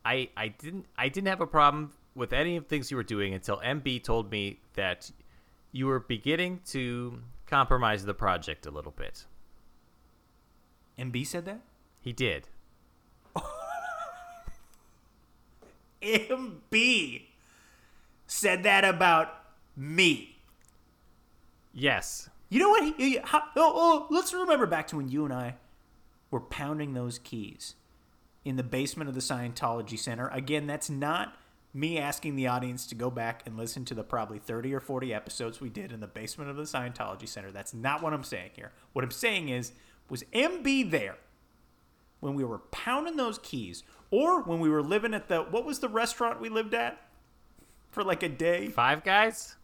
I 0.04 0.28
I 0.36 0.48
didn't 0.48 0.86
I 0.96 1.08
didn't 1.08 1.28
have 1.28 1.40
a 1.40 1.46
problem 1.46 1.92
with 2.14 2.32
any 2.32 2.56
of 2.56 2.64
the 2.64 2.68
things 2.68 2.90
you 2.90 2.96
were 2.96 3.02
doing 3.02 3.34
until 3.34 3.58
MB 3.58 4.04
told 4.04 4.30
me 4.30 4.60
that 4.74 5.10
you 5.72 5.86
were 5.86 6.00
beginning 6.00 6.60
to 6.66 7.20
compromise 7.46 8.04
the 8.04 8.14
project 8.14 8.66
a 8.66 8.70
little 8.70 8.92
bit. 8.92 9.24
MB 10.98 11.26
said 11.26 11.44
that. 11.44 11.60
He 12.00 12.12
did. 12.12 12.48
MB 16.02 17.22
said 18.26 18.62
that 18.62 18.84
about 18.84 19.28
me. 19.76 20.36
Yes. 21.72 22.30
You 22.48 22.60
know 22.60 22.70
what? 22.70 22.94
He, 22.96 23.18
how, 23.22 23.42
oh, 23.56 23.72
oh, 23.74 24.06
let's 24.10 24.32
remember 24.32 24.66
back 24.66 24.86
to 24.88 24.96
when 24.96 25.08
you 25.08 25.24
and 25.24 25.34
I 25.34 25.56
were 26.30 26.40
pounding 26.40 26.94
those 26.94 27.18
keys 27.18 27.74
in 28.44 28.56
the 28.56 28.62
basement 28.62 29.08
of 29.08 29.14
the 29.14 29.20
Scientology 29.20 29.98
Center. 29.98 30.28
Again, 30.28 30.66
that's 30.66 30.88
not 30.88 31.36
me 31.74 31.98
asking 31.98 32.36
the 32.36 32.46
audience 32.46 32.86
to 32.86 32.94
go 32.94 33.10
back 33.10 33.42
and 33.44 33.56
listen 33.56 33.84
to 33.84 33.94
the 33.94 34.02
probably 34.02 34.38
30 34.38 34.72
or 34.74 34.80
40 34.80 35.12
episodes 35.12 35.60
we 35.60 35.68
did 35.68 35.92
in 35.92 36.00
the 36.00 36.06
basement 36.06 36.48
of 36.48 36.56
the 36.56 36.62
Scientology 36.62 37.28
Center. 37.28 37.50
That's 37.50 37.74
not 37.74 38.02
what 38.02 38.14
I'm 38.14 38.24
saying 38.24 38.50
here. 38.54 38.72
What 38.92 39.04
I'm 39.04 39.10
saying 39.10 39.50
is, 39.50 39.72
was 40.08 40.22
MB 40.32 40.90
there 40.90 41.16
when 42.20 42.34
we 42.34 42.44
were 42.44 42.58
pounding 42.58 43.16
those 43.16 43.38
keys 43.38 43.82
or 44.10 44.42
when 44.42 44.60
we 44.60 44.68
were 44.68 44.82
living 44.82 45.14
at 45.14 45.28
the, 45.28 45.42
what 45.42 45.64
was 45.64 45.80
the 45.80 45.88
restaurant 45.88 46.40
we 46.40 46.48
lived 46.48 46.74
at 46.74 47.00
for 47.90 48.02
like 48.02 48.22
a 48.22 48.28
day? 48.28 48.68
Five 48.68 49.04
guys? 49.04 49.56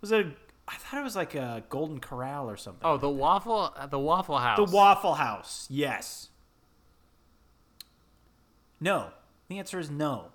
Was 0.00 0.12
it 0.12 0.26
a, 0.26 0.30
I 0.68 0.76
thought 0.76 1.00
it 1.00 1.04
was 1.04 1.16
like 1.16 1.34
a 1.34 1.64
Golden 1.70 1.98
Corral 1.98 2.50
or 2.50 2.56
something. 2.56 2.82
Oh, 2.84 2.94
uh, 2.94 2.96
the 2.98 3.08
waffle 3.08 3.74
the 3.90 3.98
waffle 3.98 4.38
house. 4.38 4.58
The 4.58 4.76
Waffle 4.76 5.14
House, 5.14 5.66
yes. 5.70 6.28
No. 8.80 9.10
The 9.48 9.58
answer 9.58 9.78
is 9.78 9.90
no. 9.90 10.26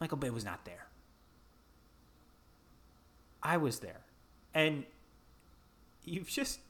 Michael 0.00 0.16
Bay 0.16 0.30
was 0.30 0.44
not 0.44 0.64
there. 0.64 0.86
I 3.42 3.58
was 3.58 3.80
there. 3.80 4.00
And 4.54 4.84
you've 6.02 6.28
just 6.28 6.60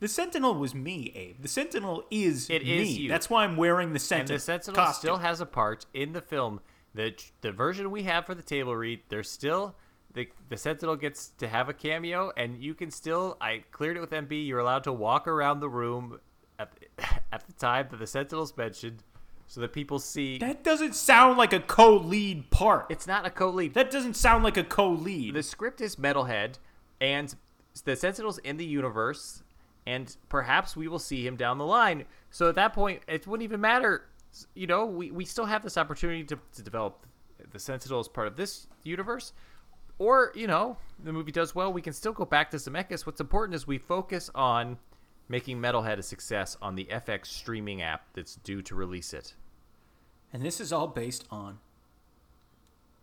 the 0.00 0.08
Sentinel 0.08 0.54
was 0.54 0.74
me, 0.74 1.12
Abe. 1.14 1.42
The 1.42 1.48
Sentinel 1.48 2.04
is 2.10 2.48
It 2.50 2.64
me. 2.64 2.82
is 2.82 2.98
you. 2.98 3.08
That's 3.08 3.28
why 3.28 3.44
I'm 3.44 3.56
wearing 3.56 3.92
the 3.92 3.98
Sentinel. 3.98 4.32
And 4.34 4.40
the 4.40 4.44
Sentinel 4.44 4.76
costume. 4.76 5.00
still 5.00 5.16
has 5.18 5.40
a 5.40 5.46
part 5.46 5.86
in 5.94 6.12
the 6.12 6.20
film. 6.22 6.60
The 6.94 7.14
the 7.42 7.52
version 7.52 7.90
we 7.90 8.04
have 8.04 8.26
for 8.26 8.34
the 8.34 8.42
table 8.42 8.74
read, 8.76 9.00
there's 9.08 9.30
still 9.30 9.74
the 10.14 10.28
the 10.48 10.56
Sentinel 10.56 10.96
gets 10.96 11.28
to 11.38 11.46
have 11.48 11.68
a 11.68 11.74
cameo, 11.74 12.32
and 12.36 12.62
you 12.62 12.74
can 12.74 12.90
still. 12.90 13.36
I 13.40 13.62
cleared 13.70 13.96
it 13.96 14.00
with 14.00 14.10
MB. 14.10 14.46
You're 14.46 14.58
allowed 14.60 14.84
to 14.84 14.92
walk 14.92 15.28
around 15.28 15.60
the 15.60 15.68
room 15.68 16.18
at 16.58 16.72
at 17.32 17.46
the 17.46 17.52
time 17.54 17.88
that 17.90 17.98
the 17.98 18.06
Sentinel's 18.06 18.56
mentioned, 18.56 19.02
so 19.46 19.60
that 19.60 19.72
people 19.74 19.98
see. 19.98 20.38
That 20.38 20.64
doesn't 20.64 20.94
sound 20.94 21.36
like 21.38 21.52
a 21.52 21.60
co-lead 21.60 22.50
part. 22.50 22.86
It's 22.88 23.06
not 23.06 23.26
a 23.26 23.30
co-lead. 23.30 23.74
that 23.74 23.90
doesn't 23.90 24.14
sound 24.14 24.42
like 24.44 24.56
a 24.56 24.64
co-lead. 24.64 25.34
the 25.34 25.42
script 25.42 25.80
is 25.82 25.96
Metalhead, 25.96 26.54
and 27.00 27.34
the 27.84 27.94
Sentinel's 27.94 28.38
in 28.38 28.56
the 28.56 28.64
universe, 28.66 29.42
and 29.88 30.14
perhaps 30.28 30.76
we 30.76 30.86
will 30.86 30.98
see 30.98 31.26
him 31.26 31.34
down 31.34 31.56
the 31.56 31.64
line. 31.64 32.04
So 32.30 32.50
at 32.50 32.56
that 32.56 32.74
point, 32.74 33.00
it 33.08 33.26
wouldn't 33.26 33.42
even 33.42 33.62
matter. 33.62 34.04
You 34.54 34.66
know, 34.66 34.84
we, 34.84 35.10
we 35.10 35.24
still 35.24 35.46
have 35.46 35.62
this 35.62 35.78
opportunity 35.78 36.24
to, 36.24 36.38
to 36.56 36.62
develop 36.62 37.06
the 37.50 37.58
Sentinel 37.58 37.98
as 37.98 38.06
part 38.06 38.26
of 38.26 38.36
this 38.36 38.66
universe. 38.82 39.32
Or, 39.98 40.30
you 40.34 40.46
know, 40.46 40.76
the 41.02 41.10
movie 41.10 41.32
does 41.32 41.54
well, 41.54 41.72
we 41.72 41.80
can 41.80 41.94
still 41.94 42.12
go 42.12 42.26
back 42.26 42.50
to 42.50 42.58
Zemeckis. 42.58 43.06
What's 43.06 43.22
important 43.22 43.54
is 43.54 43.66
we 43.66 43.78
focus 43.78 44.30
on 44.34 44.76
making 45.26 45.58
Metalhead 45.58 45.96
a 45.96 46.02
success 46.02 46.58
on 46.60 46.74
the 46.74 46.84
FX 46.84 47.26
streaming 47.26 47.80
app 47.80 48.02
that's 48.12 48.34
due 48.36 48.60
to 48.60 48.74
release 48.74 49.14
it. 49.14 49.32
And 50.34 50.42
this 50.42 50.60
is 50.60 50.70
all 50.70 50.86
based 50.86 51.24
on 51.30 51.60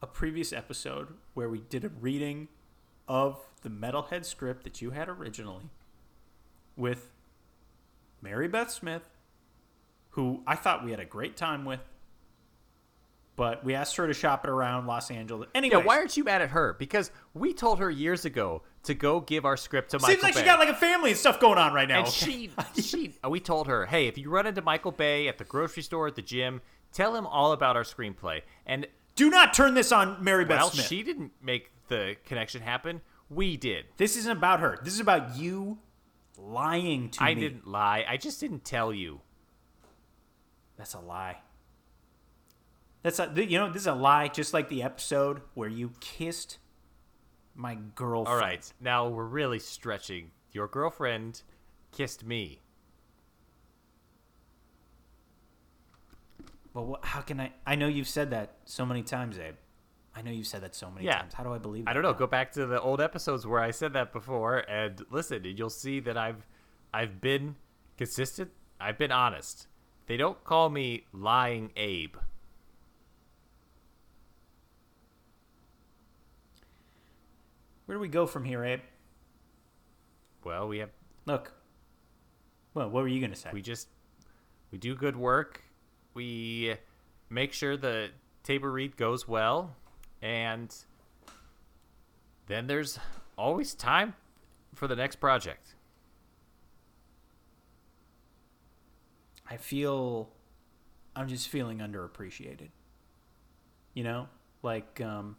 a 0.04 0.08
previous 0.08 0.54
episode 0.54 1.16
where 1.34 1.50
we 1.50 1.62
did 1.62 1.84
a 1.84 1.90
reading 1.90 2.48
of 3.08 3.40
the 3.64 3.70
Metalhead 3.70 4.24
script 4.24 4.64
that 4.66 4.84
you 4.84 4.92
had 4.92 5.10
originally 5.10 5.72
with 6.76 7.12
Mary 8.22 8.48
Beth 8.48 8.72
Smith, 8.72 9.10
who 10.12 10.42
I 10.48 10.56
thought 10.56 10.84
we 10.84 10.92
had 10.92 11.00
a 11.00 11.06
great 11.06 11.36
time 11.36 11.66
with. 11.66 11.82
But 13.36 13.66
we 13.66 13.76
asked 13.76 13.98
her 13.98 14.08
to 14.08 14.14
shop 14.14 14.46
it 14.46 14.50
around 14.50 14.88
Los 14.88 15.12
Angeles. 15.12 15.50
Anyway, 15.54 15.78
Yeah, 15.78 15.84
why 15.84 15.98
aren't 15.98 16.16
you 16.16 16.24
mad 16.24 16.42
at 16.42 16.52
her? 16.52 16.74
Because 16.80 17.12
we 17.34 17.54
told 17.54 17.80
her 17.80 17.92
years 17.92 18.24
ago 18.24 18.62
to 18.84 18.94
go 18.94 19.20
give 19.20 19.44
our 19.44 19.58
script 19.58 19.92
to 19.92 19.98
Michael 20.00 20.08
Bay. 20.08 20.14
Seems 20.14 20.24
like 20.24 20.34
Bay. 20.36 20.40
she 20.40 20.46
got 20.46 20.60
like 20.60 20.70
a 20.70 20.74
family 20.74 21.10
and 21.10 21.20
stuff 21.20 21.40
going 21.42 21.58
on 21.58 21.74
right 21.74 21.88
now. 21.88 22.00
And 22.00 22.08
she, 22.08 22.50
she, 22.82 23.16
we 23.28 23.42
told 23.42 23.68
her, 23.68 23.86
hey, 23.88 24.08
if 24.08 24.18
you 24.18 24.30
run 24.30 24.48
into 24.48 24.62
Michael 24.62 24.94
Bay 24.94 25.28
at 25.28 25.38
the 25.38 25.44
grocery 25.44 25.84
store, 25.84 26.08
at 26.08 26.16
the 26.16 26.22
gym, 26.22 26.62
tell 26.94 27.14
him 27.14 27.28
all 27.28 27.52
about 27.52 27.76
our 27.76 27.84
screenplay. 27.84 28.42
And 28.66 28.88
Do 29.16 29.30
not 29.30 29.54
turn 29.54 29.74
this 29.74 29.92
on 29.92 30.24
Mary 30.24 30.46
Beth 30.46 30.60
well, 30.60 30.70
Smith. 30.70 30.88
she 30.88 31.04
didn't 31.04 31.34
make 31.44 31.72
the 31.90 32.16
connection 32.26 32.62
happen. 32.62 33.02
We 33.30 33.58
did. 33.58 33.86
This 33.98 34.16
isn't 34.16 34.38
about 34.38 34.62
her. 34.62 34.80
This 34.82 34.94
is 34.94 35.02
about 35.02 35.36
you 35.36 35.80
lying 36.38 37.10
to 37.12 37.24
I 37.24 37.28
me. 37.28 37.32
I 37.32 37.34
didn't 37.36 37.68
lie. 37.68 38.06
I 38.08 38.18
just 38.18 38.40
didn't 38.40 38.66
tell 38.66 38.94
you. 38.94 39.22
That's 40.78 40.94
a 40.94 41.00
lie. 41.00 41.38
That's 43.04 43.20
a 43.20 43.32
you 43.36 43.60
know 43.60 43.72
this 43.72 43.84
is 43.84 43.88
a 43.88 43.94
lie, 43.94 44.28
just 44.28 44.54
like 44.54 44.68
the 44.68 44.82
episode 44.82 45.42
where 45.54 45.70
you 45.70 45.92
kissed 46.00 46.58
my 47.54 47.78
girlfriend. 47.94 48.28
All 48.28 48.38
right, 48.42 48.74
now 48.82 49.08
we're 49.08 49.26
really 49.26 49.60
stretching. 49.60 50.32
Your 50.52 50.68
girlfriend 50.68 51.44
kissed 51.92 52.26
me. 52.26 52.62
Well, 56.74 56.86
what, 56.86 57.06
how 57.06 57.22
can 57.22 57.40
I? 57.40 57.54
I 57.66 57.76
know 57.76 57.88
you've 57.88 58.08
said 58.08 58.32
that 58.32 58.58
so 58.66 58.86
many 58.86 59.04
times, 59.04 59.38
Abe. 59.38 59.56
I 60.16 60.22
know 60.22 60.32
you've 60.32 60.48
said 60.48 60.62
that 60.62 60.74
so 60.74 60.90
many 60.90 61.06
Yeah. 61.06 61.20
times. 61.20 61.34
How 61.34 61.44
do 61.44 61.52
I 61.54 61.58
believe? 61.58 61.88
I 61.88 61.94
don't 61.94 62.02
know. 62.02 62.12
now? 62.14 62.18
Go 62.18 62.28
back 62.28 62.52
to 62.54 62.66
the 62.66 62.80
old 62.82 63.02
episodes 63.02 63.46
where 63.46 63.60
I 63.60 63.72
said 63.72 63.94
that 63.94 64.14
before, 64.14 64.60
and 64.70 65.06
listen, 65.12 65.46
and 65.46 65.60
you'll 65.60 65.70
see 65.70 66.00
that 66.00 66.18
I've, 66.18 66.48
I've 66.94 67.20
been 67.20 67.56
consistent. 67.98 68.52
I've 68.80 68.98
been 68.98 69.12
honest. 69.12 69.68
They 70.08 70.16
don't 70.18 70.42
call 70.44 70.70
me 70.70 71.04
lying 71.12 71.72
Abe. 71.76 72.16
Where 77.86 77.98
do 77.98 78.02
we 78.02 78.08
go 78.08 78.26
from 78.26 78.44
here, 78.46 78.64
Abe? 78.64 78.82
Well, 80.44 80.68
we 80.68 80.80
have 80.80 80.90
Look. 81.26 81.52
Well, 82.74 82.90
what 82.90 83.02
were 83.02 83.08
you 83.08 83.22
gonna 83.22 83.36
say? 83.36 83.50
we 83.54 83.62
just 83.62 83.88
we 84.72 84.78
do 84.78 84.96
good 84.96 85.16
work. 85.16 85.62
We 86.14 86.76
make 87.30 87.54
sure 87.54 87.76
the 87.78 88.10
table 88.44 88.70
read 88.70 88.96
goes 88.98 89.28
well, 89.28 89.76
and 90.22 90.76
then 92.48 92.68
there's 92.68 93.00
always 93.38 93.74
time 93.74 94.14
for 94.74 94.88
the 94.88 94.96
next 94.96 95.18
project. 95.18 95.76
I 99.50 99.58
feel 99.58 100.30
I'm 101.16 101.28
just 101.28 101.48
feeling 101.48 101.80
underappreciated. 101.80 102.70
You 103.94 104.04
know? 104.04 104.28
Like 104.64 105.00
um 105.02 105.38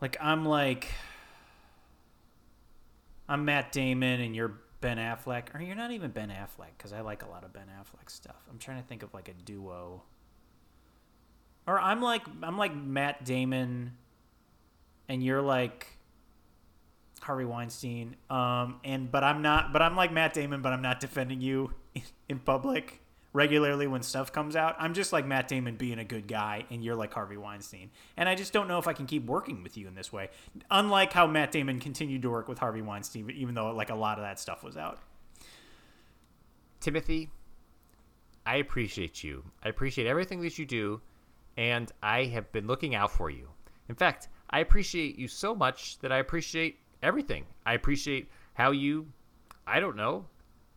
like 0.00 0.16
I'm 0.20 0.44
like 0.44 0.88
I'm 3.28 3.44
Matt 3.44 3.72
Damon 3.72 4.20
and 4.20 4.34
you're 4.34 4.60
Ben 4.80 4.96
Affleck. 4.96 5.54
Or 5.54 5.60
you're 5.60 5.76
not 5.76 5.90
even 5.92 6.10
Ben 6.10 6.30
Affleck 6.30 6.76
cuz 6.78 6.92
I 6.92 7.00
like 7.00 7.22
a 7.22 7.28
lot 7.28 7.44
of 7.44 7.52
Ben 7.52 7.66
Affleck 7.80 8.10
stuff. 8.10 8.46
I'm 8.50 8.58
trying 8.58 8.80
to 8.82 8.88
think 8.88 9.02
of 9.02 9.14
like 9.14 9.28
a 9.28 9.34
duo. 9.34 10.02
Or 11.68 11.78
I'm 11.78 12.00
like 12.00 12.22
I'm 12.42 12.56
like 12.56 12.74
Matt 12.74 13.24
Damon 13.24 13.92
and 15.08 15.22
you're 15.22 15.42
like 15.42 15.86
Harvey 17.20 17.44
Weinstein. 17.44 18.16
Um, 18.30 18.80
and 18.84 19.12
but 19.12 19.22
I'm 19.22 19.42
not. 19.42 19.72
But 19.72 19.82
I'm 19.82 19.94
like 19.94 20.12
Matt 20.12 20.32
Damon, 20.32 20.62
but 20.62 20.72
I'm 20.72 20.82
not 20.82 20.98
defending 20.98 21.40
you 21.40 21.72
in, 21.94 22.02
in 22.30 22.38
public 22.38 23.02
regularly 23.34 23.86
when 23.86 24.02
stuff 24.02 24.32
comes 24.32 24.56
out. 24.56 24.76
I'm 24.78 24.94
just 24.94 25.12
like 25.12 25.26
Matt 25.26 25.46
Damon 25.46 25.76
being 25.76 25.98
a 25.98 26.04
good 26.04 26.26
guy, 26.26 26.64
and 26.70 26.82
you're 26.82 26.96
like 26.96 27.12
Harvey 27.12 27.36
Weinstein. 27.36 27.90
And 28.16 28.28
I 28.28 28.34
just 28.34 28.54
don't 28.54 28.66
know 28.66 28.78
if 28.78 28.88
I 28.88 28.94
can 28.94 29.06
keep 29.06 29.26
working 29.26 29.62
with 29.62 29.76
you 29.76 29.86
in 29.86 29.94
this 29.94 30.10
way. 30.10 30.30
Unlike 30.70 31.12
how 31.12 31.26
Matt 31.26 31.52
Damon 31.52 31.80
continued 31.80 32.22
to 32.22 32.30
work 32.30 32.48
with 32.48 32.58
Harvey 32.58 32.82
Weinstein, 32.82 33.30
even 33.30 33.54
though 33.54 33.70
like 33.72 33.90
a 33.90 33.94
lot 33.94 34.18
of 34.18 34.24
that 34.24 34.40
stuff 34.40 34.64
was 34.64 34.76
out. 34.78 34.98
Timothy, 36.80 37.28
I 38.46 38.56
appreciate 38.56 39.22
you. 39.22 39.44
I 39.62 39.68
appreciate 39.68 40.06
everything 40.06 40.40
that 40.40 40.58
you 40.58 40.64
do, 40.64 41.02
and 41.58 41.90
I 42.04 42.26
have 42.26 42.50
been 42.52 42.68
looking 42.68 42.94
out 42.94 43.10
for 43.10 43.30
you. 43.30 43.48
In 43.88 43.96
fact, 43.96 44.28
I 44.48 44.60
appreciate 44.60 45.18
you 45.18 45.26
so 45.26 45.56
much 45.56 45.98
that 45.98 46.12
I 46.12 46.18
appreciate 46.18 46.78
everything. 47.02 47.44
I 47.66 47.74
appreciate 47.74 48.30
how 48.54 48.70
you, 48.70 49.08
I 49.66 49.80
don't 49.80 49.96
know, 49.96 50.26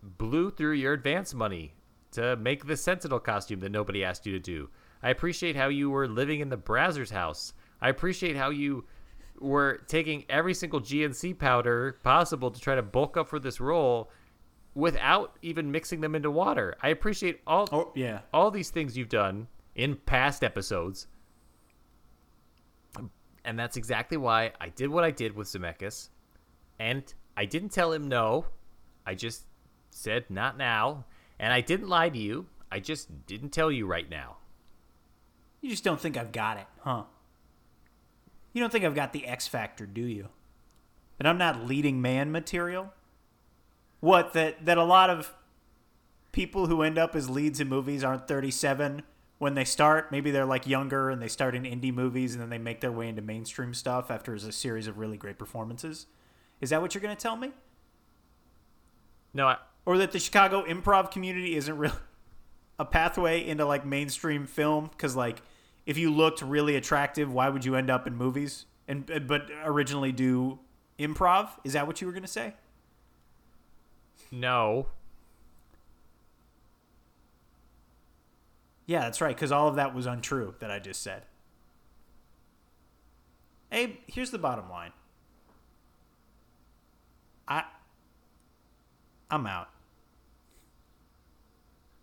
blew 0.01 0.49
through 0.49 0.73
your 0.73 0.93
advance 0.93 1.35
money 1.35 1.75
to 2.13 2.35
make 2.35 2.65
the 2.65 2.75
Sentinel 2.75 3.19
costume 3.19 3.59
that 3.59 3.71
nobody 3.71 4.03
asked 4.03 4.25
you 4.25 4.33
to 4.33 4.39
do. 4.39 4.69
I 5.03 5.11
appreciate 5.11 5.55
how 5.55 5.67
you 5.67 5.91
were 5.91 6.07
living 6.07 6.39
in 6.39 6.49
the 6.49 6.57
Brazzers 6.57 7.11
house. 7.11 7.53
I 7.79 7.89
appreciate 7.89 8.35
how 8.35 8.49
you 8.49 8.85
were 9.39 9.83
taking 9.87 10.25
every 10.29 10.55
single 10.55 10.81
GNC 10.81 11.37
powder 11.37 11.99
possible 12.03 12.49
to 12.49 12.59
try 12.59 12.73
to 12.73 12.81
bulk 12.81 13.17
up 13.17 13.27
for 13.27 13.39
this 13.39 13.59
role 13.59 14.09
without 14.73 15.37
even 15.43 15.71
mixing 15.71 16.01
them 16.01 16.15
into 16.15 16.31
water. 16.31 16.75
I 16.81 16.89
appreciate 16.89 17.41
all 17.45 17.67
Oh 17.71 17.91
yeah, 17.95 18.21
all 18.33 18.49
these 18.49 18.71
things 18.71 18.97
you've 18.97 19.09
done 19.09 19.47
in 19.75 19.95
past 19.95 20.43
episodes. 20.43 21.07
And 23.43 23.57
that's 23.57 23.77
exactly 23.77 24.17
why 24.17 24.51
I 24.59 24.69
did 24.69 24.89
what 24.89 25.03
I 25.03 25.11
did 25.11 25.35
with 25.35 25.47
Zemeckis. 25.47 26.09
And 26.79 27.03
I 27.35 27.45
didn't 27.45 27.69
tell 27.69 27.91
him 27.91 28.07
no. 28.07 28.45
I 29.05 29.15
just 29.15 29.45
said 29.89 30.25
not 30.29 30.57
now. 30.57 31.05
And 31.39 31.51
I 31.51 31.61
didn't 31.61 31.87
lie 31.87 32.09
to 32.09 32.17
you. 32.17 32.47
I 32.71 32.79
just 32.79 33.25
didn't 33.25 33.49
tell 33.49 33.71
you 33.71 33.85
right 33.85 34.09
now. 34.09 34.37
you 35.59 35.69
just 35.69 35.83
don't 35.83 35.99
think 35.99 36.17
I've 36.17 36.31
got 36.31 36.57
it, 36.57 36.67
huh? 36.81 37.03
You 38.53 38.61
don't 38.61 38.71
think 38.71 38.85
I've 38.85 38.95
got 38.95 39.13
the 39.13 39.25
X 39.25 39.47
factor, 39.47 39.85
do 39.85 40.01
you? 40.01 40.29
That 41.17 41.27
I'm 41.27 41.37
not 41.37 41.65
leading 41.65 42.01
man 42.01 42.31
material. 42.31 42.93
What 43.99 44.33
that 44.33 44.65
that 44.65 44.77
a 44.77 44.83
lot 44.83 45.09
of 45.09 45.33
people 46.31 46.67
who 46.67 46.81
end 46.81 46.97
up 46.97 47.15
as 47.15 47.29
leads 47.29 47.59
in 47.59 47.69
movies 47.69 48.03
aren't 48.03 48.27
37 48.27 49.03
when 49.41 49.55
they 49.55 49.65
start. 49.65 50.11
Maybe 50.11 50.29
they're 50.29 50.45
like 50.45 50.67
younger 50.67 51.09
and 51.09 51.19
they 51.19 51.27
start 51.27 51.55
in 51.55 51.63
indie 51.63 51.91
movies 51.91 52.33
and 52.33 52.41
then 52.43 52.51
they 52.51 52.59
make 52.59 52.79
their 52.79 52.91
way 52.91 53.07
into 53.07 53.23
mainstream 53.23 53.73
stuff 53.73 54.11
after 54.11 54.35
a 54.35 54.51
series 54.51 54.85
of 54.85 54.99
really 54.99 55.17
great 55.17 55.39
performances. 55.39 56.05
Is 56.59 56.69
that 56.69 56.79
what 56.79 56.93
you're 56.93 57.01
going 57.01 57.15
to 57.15 57.19
tell 57.19 57.35
me? 57.35 57.49
No, 59.33 59.47
I, 59.47 59.57
Or 59.83 59.97
that 59.97 60.11
the 60.11 60.19
Chicago 60.19 60.63
improv 60.65 61.09
community 61.09 61.55
isn't 61.55 61.75
really 61.75 61.95
a 62.79 62.85
pathway 62.85 63.43
into 63.43 63.65
like 63.65 63.83
mainstream 63.83 64.45
film 64.45 64.91
cuz 64.99 65.15
like 65.15 65.41
if 65.87 65.97
you 65.97 66.13
looked 66.13 66.43
really 66.43 66.75
attractive, 66.75 67.33
why 67.33 67.49
would 67.49 67.65
you 67.65 67.75
end 67.75 67.89
up 67.89 68.05
in 68.05 68.15
movies 68.15 68.67
and 68.87 69.07
but 69.25 69.49
originally 69.63 70.11
do 70.11 70.59
improv? 70.99 71.49
Is 71.63 71.73
that 71.73 71.87
what 71.87 71.99
you 71.99 72.05
were 72.05 72.13
going 72.13 72.21
to 72.21 72.27
say? 72.27 72.53
no. 74.29 74.85
Yeah, 78.85 79.01
that's 79.01 79.21
right, 79.21 79.35
because 79.35 79.51
all 79.51 79.67
of 79.67 79.75
that 79.75 79.93
was 79.93 80.05
untrue 80.05 80.55
that 80.59 80.71
I 80.71 80.79
just 80.79 81.01
said. 81.01 81.23
Abe, 83.71 83.95
here's 84.07 84.31
the 84.31 84.37
bottom 84.37 84.69
line. 84.69 84.91
I 87.47 87.63
I'm 89.29 89.47
out. 89.47 89.69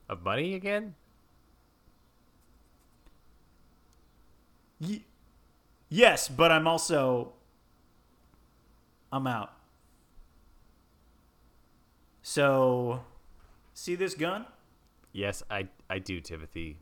Of 0.08 0.22
money 0.22 0.54
again? 0.54 0.94
Y- 4.80 5.04
yes, 5.90 6.28
but 6.28 6.50
I'm 6.50 6.66
also 6.66 7.32
I'm 9.12 9.26
out. 9.26 9.52
So, 12.22 13.04
see 13.72 13.94
this 13.94 14.14
gun? 14.14 14.46
Yes, 15.12 15.42
I 15.50 15.68
I 15.90 15.98
do, 15.98 16.20
Timothy. 16.20 16.78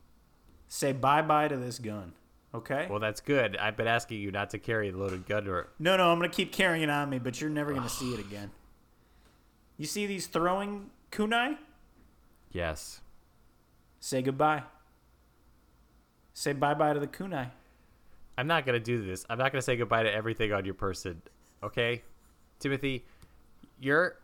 Say 0.69 0.93
bye 0.93 1.23
bye 1.23 1.49
to 1.49 1.57
this 1.57 1.79
gun. 1.79 2.13
Okay? 2.55 2.87
Well, 2.89 3.01
that's 3.01 3.21
good. 3.21 3.57
I've 3.57 3.77
been 3.77 3.87
asking 3.87 4.21
you 4.21 4.31
not 4.31 4.51
to 4.51 4.59
carry 4.59 4.89
a 4.89 4.97
loaded 4.97 5.27
gun 5.27 5.47
or 5.47 5.69
No, 5.79 5.97
no, 5.97 6.11
I'm 6.11 6.19
gonna 6.19 6.29
keep 6.29 6.53
carrying 6.53 6.83
it 6.83 6.91
on 6.91 7.11
me, 7.11 7.19
but 7.19 7.41
you're 7.41 7.51
never 7.51 7.73
gonna 7.73 7.89
see 7.89 8.15
it 8.15 8.21
again. 8.21 8.51
You 9.77 9.87
see 9.87 10.07
these 10.07 10.27
throwing 10.27 10.91
kunai? 11.13 11.59
Yes. 12.51 13.01
Say 14.01 14.23
goodbye. 14.23 14.63
Say 16.33 16.53
bye 16.53 16.75
bye 16.75 16.95
to 16.95 17.01
the 17.01 17.07
kunai. 17.07 17.51
I'm 18.39 18.47
not 18.47 18.67
gonna 18.67 18.81
do 18.81 19.05
this. 19.05 19.25
I'm 19.29 19.39
not 19.39 19.53
gonna 19.53 19.63
say 19.63 19.77
goodbye 19.77 20.03
to 20.05 20.13
everything 20.13 20.53
on 20.53 20.65
your 20.65 20.75
person. 20.75 21.23
Okay, 21.63 22.03
Timothy, 22.59 23.05
you're 23.81 24.17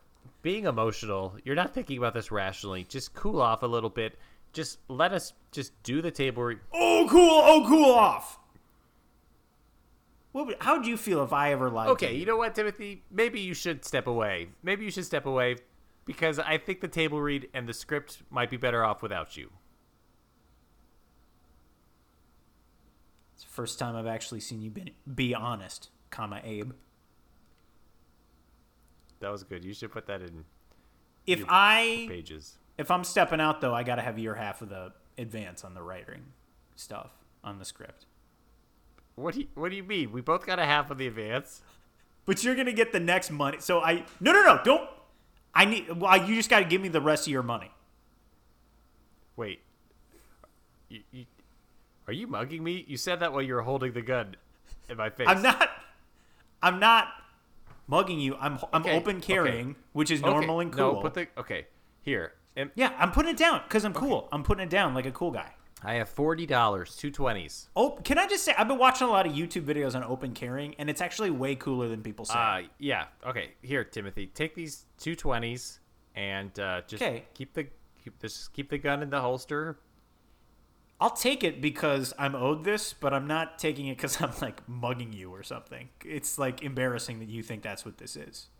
being 0.42 0.66
emotional. 0.66 1.34
You're 1.44 1.54
not 1.54 1.74
thinking 1.74 1.98
about 1.98 2.14
this 2.14 2.30
rationally. 2.30 2.84
Just 2.84 3.14
cool 3.14 3.40
off 3.40 3.62
a 3.62 3.66
little 3.66 3.90
bit. 3.90 4.18
Just 4.52 4.78
let 4.88 5.12
us 5.12 5.32
just 5.50 5.72
do 5.82 6.02
the 6.02 6.10
table. 6.10 6.42
Re- 6.42 6.56
Oh, 6.72 7.06
cool! 7.10 7.20
Oh, 7.44 7.64
cool 7.66 7.92
off. 7.94 8.38
What 10.32 10.46
would, 10.46 10.56
how 10.60 10.76
would 10.78 10.86
you 10.86 10.96
feel 10.96 11.22
if 11.22 11.32
I 11.32 11.52
ever 11.52 11.68
lied? 11.70 11.86
to 11.86 11.92
okay, 11.92 12.14
you 12.14 12.24
know 12.24 12.36
what, 12.36 12.54
Timothy? 12.54 13.02
Maybe 13.10 13.40
you 13.40 13.52
should 13.54 13.84
step 13.84 14.06
away. 14.06 14.48
Maybe 14.62 14.84
you 14.84 14.90
should 14.90 15.04
step 15.04 15.26
away 15.26 15.56
because 16.06 16.38
I 16.38 16.56
think 16.58 16.80
the 16.80 16.88
table 16.88 17.20
read 17.20 17.48
and 17.52 17.68
the 17.68 17.74
script 17.74 18.22
might 18.30 18.48
be 18.50 18.56
better 18.56 18.82
off 18.84 19.02
without 19.02 19.36
you. 19.36 19.50
It's 23.34 23.44
the 23.44 23.50
first 23.50 23.78
time 23.78 23.94
I've 23.94 24.06
actually 24.06 24.40
seen 24.40 24.62
you 24.62 24.70
be, 24.70 24.94
be 25.14 25.34
honest, 25.34 25.90
comma 26.10 26.40
Abe. 26.42 26.72
That 29.20 29.30
was 29.30 29.44
good. 29.44 29.64
You 29.64 29.74
should 29.74 29.92
put 29.92 30.06
that 30.06 30.20
in 30.22 30.44
If 31.26 31.44
I 31.48 32.06
pages. 32.08 32.58
If 32.82 32.90
I'm 32.90 33.04
stepping 33.04 33.40
out 33.40 33.60
though, 33.60 33.74
I 33.74 33.82
got 33.84 33.94
to 33.94 34.02
have 34.02 34.18
your 34.18 34.34
half 34.34 34.60
of 34.60 34.68
the 34.68 34.92
advance 35.16 35.64
on 35.64 35.72
the 35.74 35.82
writing 35.82 36.24
stuff 36.76 37.10
on 37.42 37.58
the 37.58 37.64
script. 37.64 38.06
What 39.14 39.34
do 39.34 39.40
you, 39.40 39.46
What 39.54 39.70
do 39.70 39.76
you 39.76 39.82
mean? 39.84 40.12
We 40.12 40.20
both 40.20 40.44
got 40.44 40.58
a 40.58 40.64
half 40.64 40.90
of 40.90 40.98
the 40.98 41.06
advance. 41.06 41.62
But 42.24 42.44
you're 42.44 42.54
gonna 42.54 42.72
get 42.72 42.92
the 42.92 43.00
next 43.00 43.30
money. 43.30 43.58
So 43.60 43.80
I 43.80 44.04
no 44.20 44.32
no 44.32 44.42
no 44.42 44.60
don't. 44.64 44.88
I 45.54 45.64
need. 45.64 45.90
Well, 45.90 46.28
you 46.28 46.34
just 46.36 46.48
got 46.48 46.60
to 46.60 46.64
give 46.64 46.80
me 46.80 46.88
the 46.88 47.00
rest 47.00 47.26
of 47.26 47.32
your 47.32 47.42
money. 47.42 47.70
Wait. 49.36 49.60
You, 50.88 51.00
you, 51.10 51.26
are 52.06 52.12
you 52.12 52.26
mugging 52.26 52.62
me? 52.62 52.84
You 52.86 52.96
said 52.96 53.20
that 53.20 53.32
while 53.32 53.42
you 53.42 53.54
were 53.54 53.62
holding 53.62 53.92
the 53.92 54.02
gun 54.02 54.36
in 54.88 54.96
my 54.96 55.10
face. 55.10 55.26
I'm 55.28 55.42
not. 55.42 55.68
I'm 56.62 56.78
not 56.78 57.08
mugging 57.88 58.20
you. 58.20 58.36
I'm 58.36 58.58
I'm 58.72 58.82
Okay, 58.82 58.96
open 58.96 59.20
carrying, 59.20 59.70
okay. 59.70 59.78
which 59.92 60.10
is 60.10 60.22
Okay, 60.22 60.30
normal 60.30 60.60
and 60.60 60.72
cool. 60.72 60.94
No, 60.94 61.00
put 61.00 61.14
the 61.14 61.26
okay 61.38 61.66
here. 62.02 62.34
And 62.56 62.70
yeah, 62.74 62.92
I'm 62.98 63.12
putting 63.12 63.30
it 63.32 63.36
down 63.38 63.62
because 63.64 63.84
I'm 63.84 63.94
cool. 63.94 64.28
I'm 64.32 64.42
putting 64.42 64.64
it 64.64 64.70
down 64.70 64.94
like 64.94 65.06
a 65.06 65.12
cool 65.12 65.30
guy. 65.30 65.52
I 65.84 65.94
have 65.94 66.08
forty 66.08 66.46
dollars, 66.46 66.94
two 66.96 67.10
twenties. 67.10 67.68
Oh, 67.74 67.98
can 68.04 68.18
I 68.18 68.28
just 68.28 68.44
say 68.44 68.54
I've 68.56 68.68
been 68.68 68.78
watching 68.78 69.08
a 69.08 69.10
lot 69.10 69.26
of 69.26 69.32
YouTube 69.32 69.64
videos 69.64 69.94
on 69.96 70.04
open 70.04 70.32
carrying, 70.32 70.74
and 70.76 70.88
it's 70.88 71.00
actually 71.00 71.30
way 71.30 71.54
cooler 71.56 71.88
than 71.88 72.02
people 72.02 72.24
say. 72.24 72.38
Uh, 72.38 72.62
yeah. 72.78 73.06
Okay, 73.26 73.52
here, 73.62 73.82
Timothy, 73.82 74.26
take 74.28 74.54
these 74.54 74.84
two 74.98 75.16
twenties 75.16 75.80
and 76.14 76.56
uh, 76.60 76.82
just 76.86 77.02
Okay. 77.02 77.24
keep 77.34 77.54
the 77.54 77.66
keep 78.04 78.18
this 78.20 78.48
keep 78.48 78.70
the 78.70 78.78
gun 78.78 79.02
in 79.02 79.10
the 79.10 79.20
holster. 79.20 79.78
I'll 81.00 81.10
take 81.10 81.42
it 81.42 81.60
because 81.60 82.14
I'm 82.16 82.36
owed 82.36 82.62
this, 82.62 82.92
but 82.92 83.12
I'm 83.12 83.26
not 83.26 83.58
taking 83.58 83.88
it 83.88 83.96
because 83.96 84.20
I'm 84.22 84.30
like 84.40 84.68
mugging 84.68 85.12
you 85.12 85.34
or 85.34 85.42
something. 85.42 85.88
It's 86.04 86.38
like 86.38 86.62
embarrassing 86.62 87.18
that 87.18 87.28
you 87.28 87.42
think 87.42 87.62
that's 87.62 87.84
what 87.84 87.98
this 87.98 88.14
is. 88.14 88.50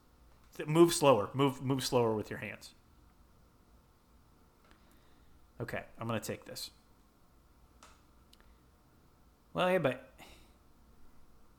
Move 0.66 0.92
slower. 0.92 1.30
Move 1.34 1.62
move 1.62 1.84
slower 1.84 2.14
with 2.16 2.30
your 2.30 2.40
hands. 2.40 2.74
Okay, 5.62 5.82
I'm 5.98 6.06
gonna 6.06 6.20
take 6.20 6.44
this. 6.44 6.70
Well, 9.54 9.70
yeah, 9.70 9.78
but 9.78 10.10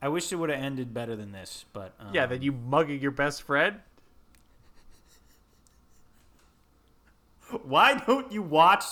I 0.02 0.10
wish 0.10 0.32
it 0.32 0.36
would 0.36 0.50
have 0.50 0.60
ended 0.60 0.94
better 0.94 1.16
than 1.16 1.32
this. 1.32 1.66
But 1.74 1.94
um, 2.00 2.08
Yeah, 2.14 2.26
then 2.26 2.42
you 2.42 2.52
mugging 2.52 3.00
your 3.00 3.12
best 3.12 3.44
friend. 3.44 3.80
why 7.64 8.00
don't 8.00 8.32
you 8.32 8.42
watch 8.42 8.84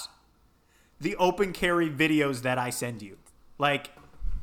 the 1.00 1.16
open 1.16 1.52
carry 1.52 1.90
videos 1.90 2.44
that 2.44 2.58
I 2.58 2.70
send 2.70 3.02
you? 3.02 3.18
Like, 3.58 3.90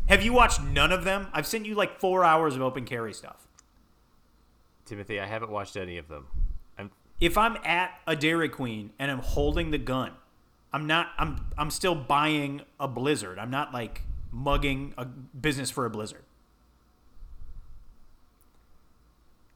have 0.09 0.22
you 0.22 0.33
watched 0.33 0.61
none 0.61 0.92
of 0.92 1.04
them? 1.04 1.28
I've 1.33 1.46
sent 1.46 1.66
you 1.66 1.74
like 1.74 2.00
four 2.00 2.24
hours 2.24 2.57
of 2.57 2.62
open 2.62 2.85
carry 2.85 3.12
stuff. 3.12 3.46
Timothy, 4.85 5.20
I 5.20 5.26
haven't 5.26 5.50
watched 5.50 5.76
any 5.76 5.98
of 5.98 6.09
them. 6.09 6.26
I'm 6.78 6.90
If 7.20 7.38
I'm 7.38 7.57
at 7.64 7.92
a 8.07 8.16
Dairy 8.16 8.48
Queen 8.48 8.90
and 8.98 9.11
I'm 9.11 9.20
holding 9.20 9.70
the 9.70 9.78
gun, 9.78 10.12
I'm 10.72 10.87
not. 10.87 11.09
I'm. 11.18 11.46
I'm 11.57 11.70
still 11.70 11.94
buying 11.94 12.62
a 12.78 12.87
Blizzard. 12.88 13.38
I'm 13.38 13.50
not 13.50 13.72
like 13.72 14.02
mugging 14.31 14.94
a 14.98 15.04
business 15.07 15.70
for 15.70 15.87
a 15.87 15.90
Blizzard. 15.90 16.24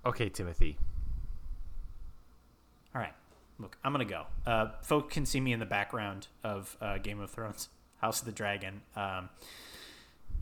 okay, 0.04 0.28
Timothy. 0.28 0.76
All 2.94 3.00
right. 3.00 3.12
Look, 3.58 3.76
I'm 3.84 3.92
gonna 3.92 4.04
go. 4.04 4.24
Uh, 4.46 4.68
folk 4.82 5.10
can 5.10 5.26
see 5.26 5.40
me 5.40 5.52
in 5.52 5.60
the 5.60 5.66
background 5.66 6.28
of 6.42 6.76
uh, 6.80 6.98
Game 6.98 7.20
of 7.20 7.30
Thrones, 7.30 7.68
House 7.98 8.20
of 8.20 8.26
the 8.26 8.32
Dragon. 8.32 8.82
Um, 8.96 9.28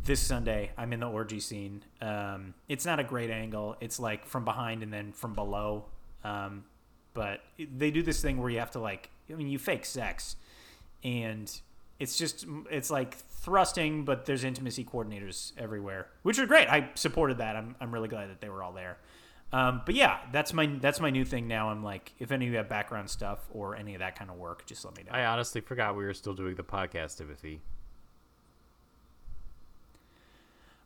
this 0.04 0.20
Sunday, 0.20 0.70
I'm 0.78 0.92
in 0.92 1.00
the 1.00 1.09
orgy 1.09 1.40
scene. 1.40 1.83
Um, 2.00 2.54
it's 2.68 2.87
not 2.87 2.98
a 2.98 3.04
great 3.04 3.30
angle. 3.30 3.76
It's 3.80 4.00
like 4.00 4.24
from 4.24 4.44
behind 4.44 4.83
and 4.83 4.92
then 4.92 5.12
from 5.12 5.35
below. 5.35 5.85
Um, 6.24 6.64
but 7.12 7.40
they 7.59 7.90
do 7.90 8.02
this 8.02 8.22
thing 8.22 8.38
where 8.38 8.48
you 8.48 8.61
have 8.61 8.70
to 8.72 8.78
like, 8.78 9.11
I 9.28 9.35
mean, 9.35 9.48
you 9.48 9.59
fake 9.59 9.85
sex, 9.85 10.37
and 11.04 11.60
it's 11.98 12.16
just 12.16 12.46
it's 12.70 12.90
like 12.90 13.16
thrusting, 13.16 14.04
but 14.04 14.26
there's 14.26 14.44
intimacy 14.44 14.84
coordinators 14.84 15.52
everywhere, 15.58 16.08
which 16.22 16.38
are 16.38 16.46
great. 16.46 16.68
I 16.68 16.90
supported 16.94 17.38
that. 17.38 17.56
I'm 17.56 17.76
I'm 17.80 17.92
really 17.92 18.08
glad 18.08 18.30
that 18.30 18.40
they 18.40 18.48
were 18.48 18.62
all 18.62 18.72
there. 18.72 18.98
Um, 19.52 19.82
but 19.84 19.94
yeah, 19.94 20.18
that's 20.32 20.52
my 20.52 20.66
that's 20.66 21.00
my 21.00 21.10
new 21.10 21.24
thing 21.24 21.48
now. 21.48 21.70
I'm 21.70 21.82
like, 21.82 22.12
if 22.18 22.30
any 22.30 22.46
of 22.46 22.52
you 22.52 22.58
have 22.58 22.68
background 22.68 23.10
stuff 23.10 23.40
or 23.52 23.76
any 23.76 23.94
of 23.94 24.00
that 24.00 24.16
kind 24.16 24.30
of 24.30 24.36
work, 24.36 24.64
just 24.66 24.84
let 24.84 24.96
me 24.96 25.02
know. 25.02 25.12
I 25.12 25.24
honestly 25.26 25.60
forgot 25.60 25.96
we 25.96 26.04
were 26.04 26.14
still 26.14 26.34
doing 26.34 26.54
the 26.54 26.62
podcast, 26.62 27.18
Timothy. 27.18 27.60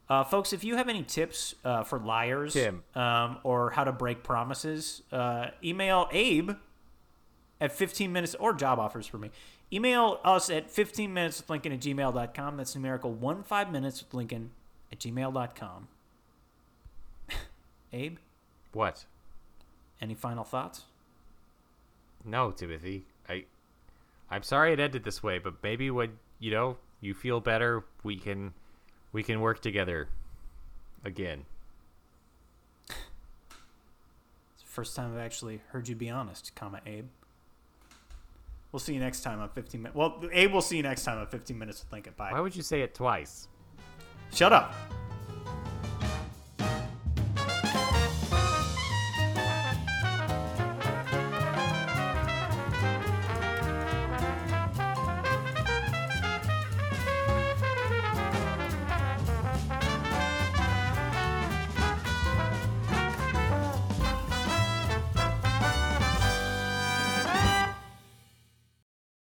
Uh, 0.08 0.22
folks, 0.22 0.52
if 0.52 0.64
you 0.64 0.76
have 0.76 0.88
any 0.88 1.02
tips 1.02 1.54
uh, 1.64 1.82
for 1.82 1.98
liars. 1.98 2.52
Um, 2.94 3.38
or 3.42 3.70
how 3.70 3.84
to 3.84 3.92
break 3.92 4.22
promises, 4.22 5.02
uh, 5.12 5.48
email 5.62 6.08
Abe 6.12 6.52
at 7.60 7.72
15 7.72 8.12
minutes 8.12 8.34
or 8.34 8.52
job 8.52 8.78
offers 8.78 9.06
for 9.06 9.18
me. 9.18 9.30
Email 9.74 10.20
us 10.24 10.50
at 10.50 10.70
15 10.70 11.12
minutes 11.12 11.40
with 11.40 11.50
Lincoln 11.50 11.72
at 11.72 11.80
gmail.com. 11.80 12.56
That's 12.56 12.76
numerical 12.76 13.12
one 13.12 13.42
five 13.42 13.72
minutes 13.72 14.00
with 14.04 14.14
Lincoln 14.14 14.50
at 14.92 15.00
gmail.com. 15.00 15.88
Abe, 17.92 18.18
What? 18.72 19.04
any 20.00 20.14
final 20.14 20.44
thoughts? 20.44 20.82
No, 22.24 22.52
Timothy. 22.52 23.04
I 23.28 23.46
I'm 24.30 24.44
sorry 24.44 24.72
it 24.72 24.78
ended 24.80 25.02
this 25.02 25.22
way, 25.24 25.38
but 25.38 25.54
maybe 25.62 25.90
when 25.90 26.18
you 26.38 26.52
know 26.52 26.76
you 27.00 27.12
feel 27.12 27.40
better, 27.40 27.84
we 28.04 28.16
can 28.16 28.52
we 29.12 29.24
can 29.24 29.40
work 29.40 29.60
together 29.60 30.08
again. 31.04 31.46
It's 34.54 34.62
the 34.62 34.68
first 34.68 34.94
time 34.94 35.12
I've 35.12 35.18
actually 35.20 35.62
heard 35.70 35.88
you 35.88 35.96
be 35.96 36.10
honest, 36.10 36.54
comma 36.54 36.80
Abe. 36.86 37.06
We'll 38.74 38.80
see 38.80 38.92
you 38.92 38.98
next 38.98 39.20
time 39.20 39.38
on 39.38 39.48
15 39.50 39.82
minutes. 39.82 39.96
Well, 39.96 40.20
Abe, 40.32 40.50
we'll 40.50 40.60
see 40.60 40.76
you 40.76 40.82
next 40.82 41.04
time 41.04 41.18
on 41.18 41.28
15 41.28 41.56
minutes 41.56 41.84
with 41.84 41.92
Lincoln. 41.92 42.14
Bye. 42.16 42.32
Why 42.32 42.40
would 42.40 42.56
you 42.56 42.62
say 42.64 42.82
it 42.82 42.92
twice? 42.92 43.46
Shut 44.32 44.52
up. 44.52 44.74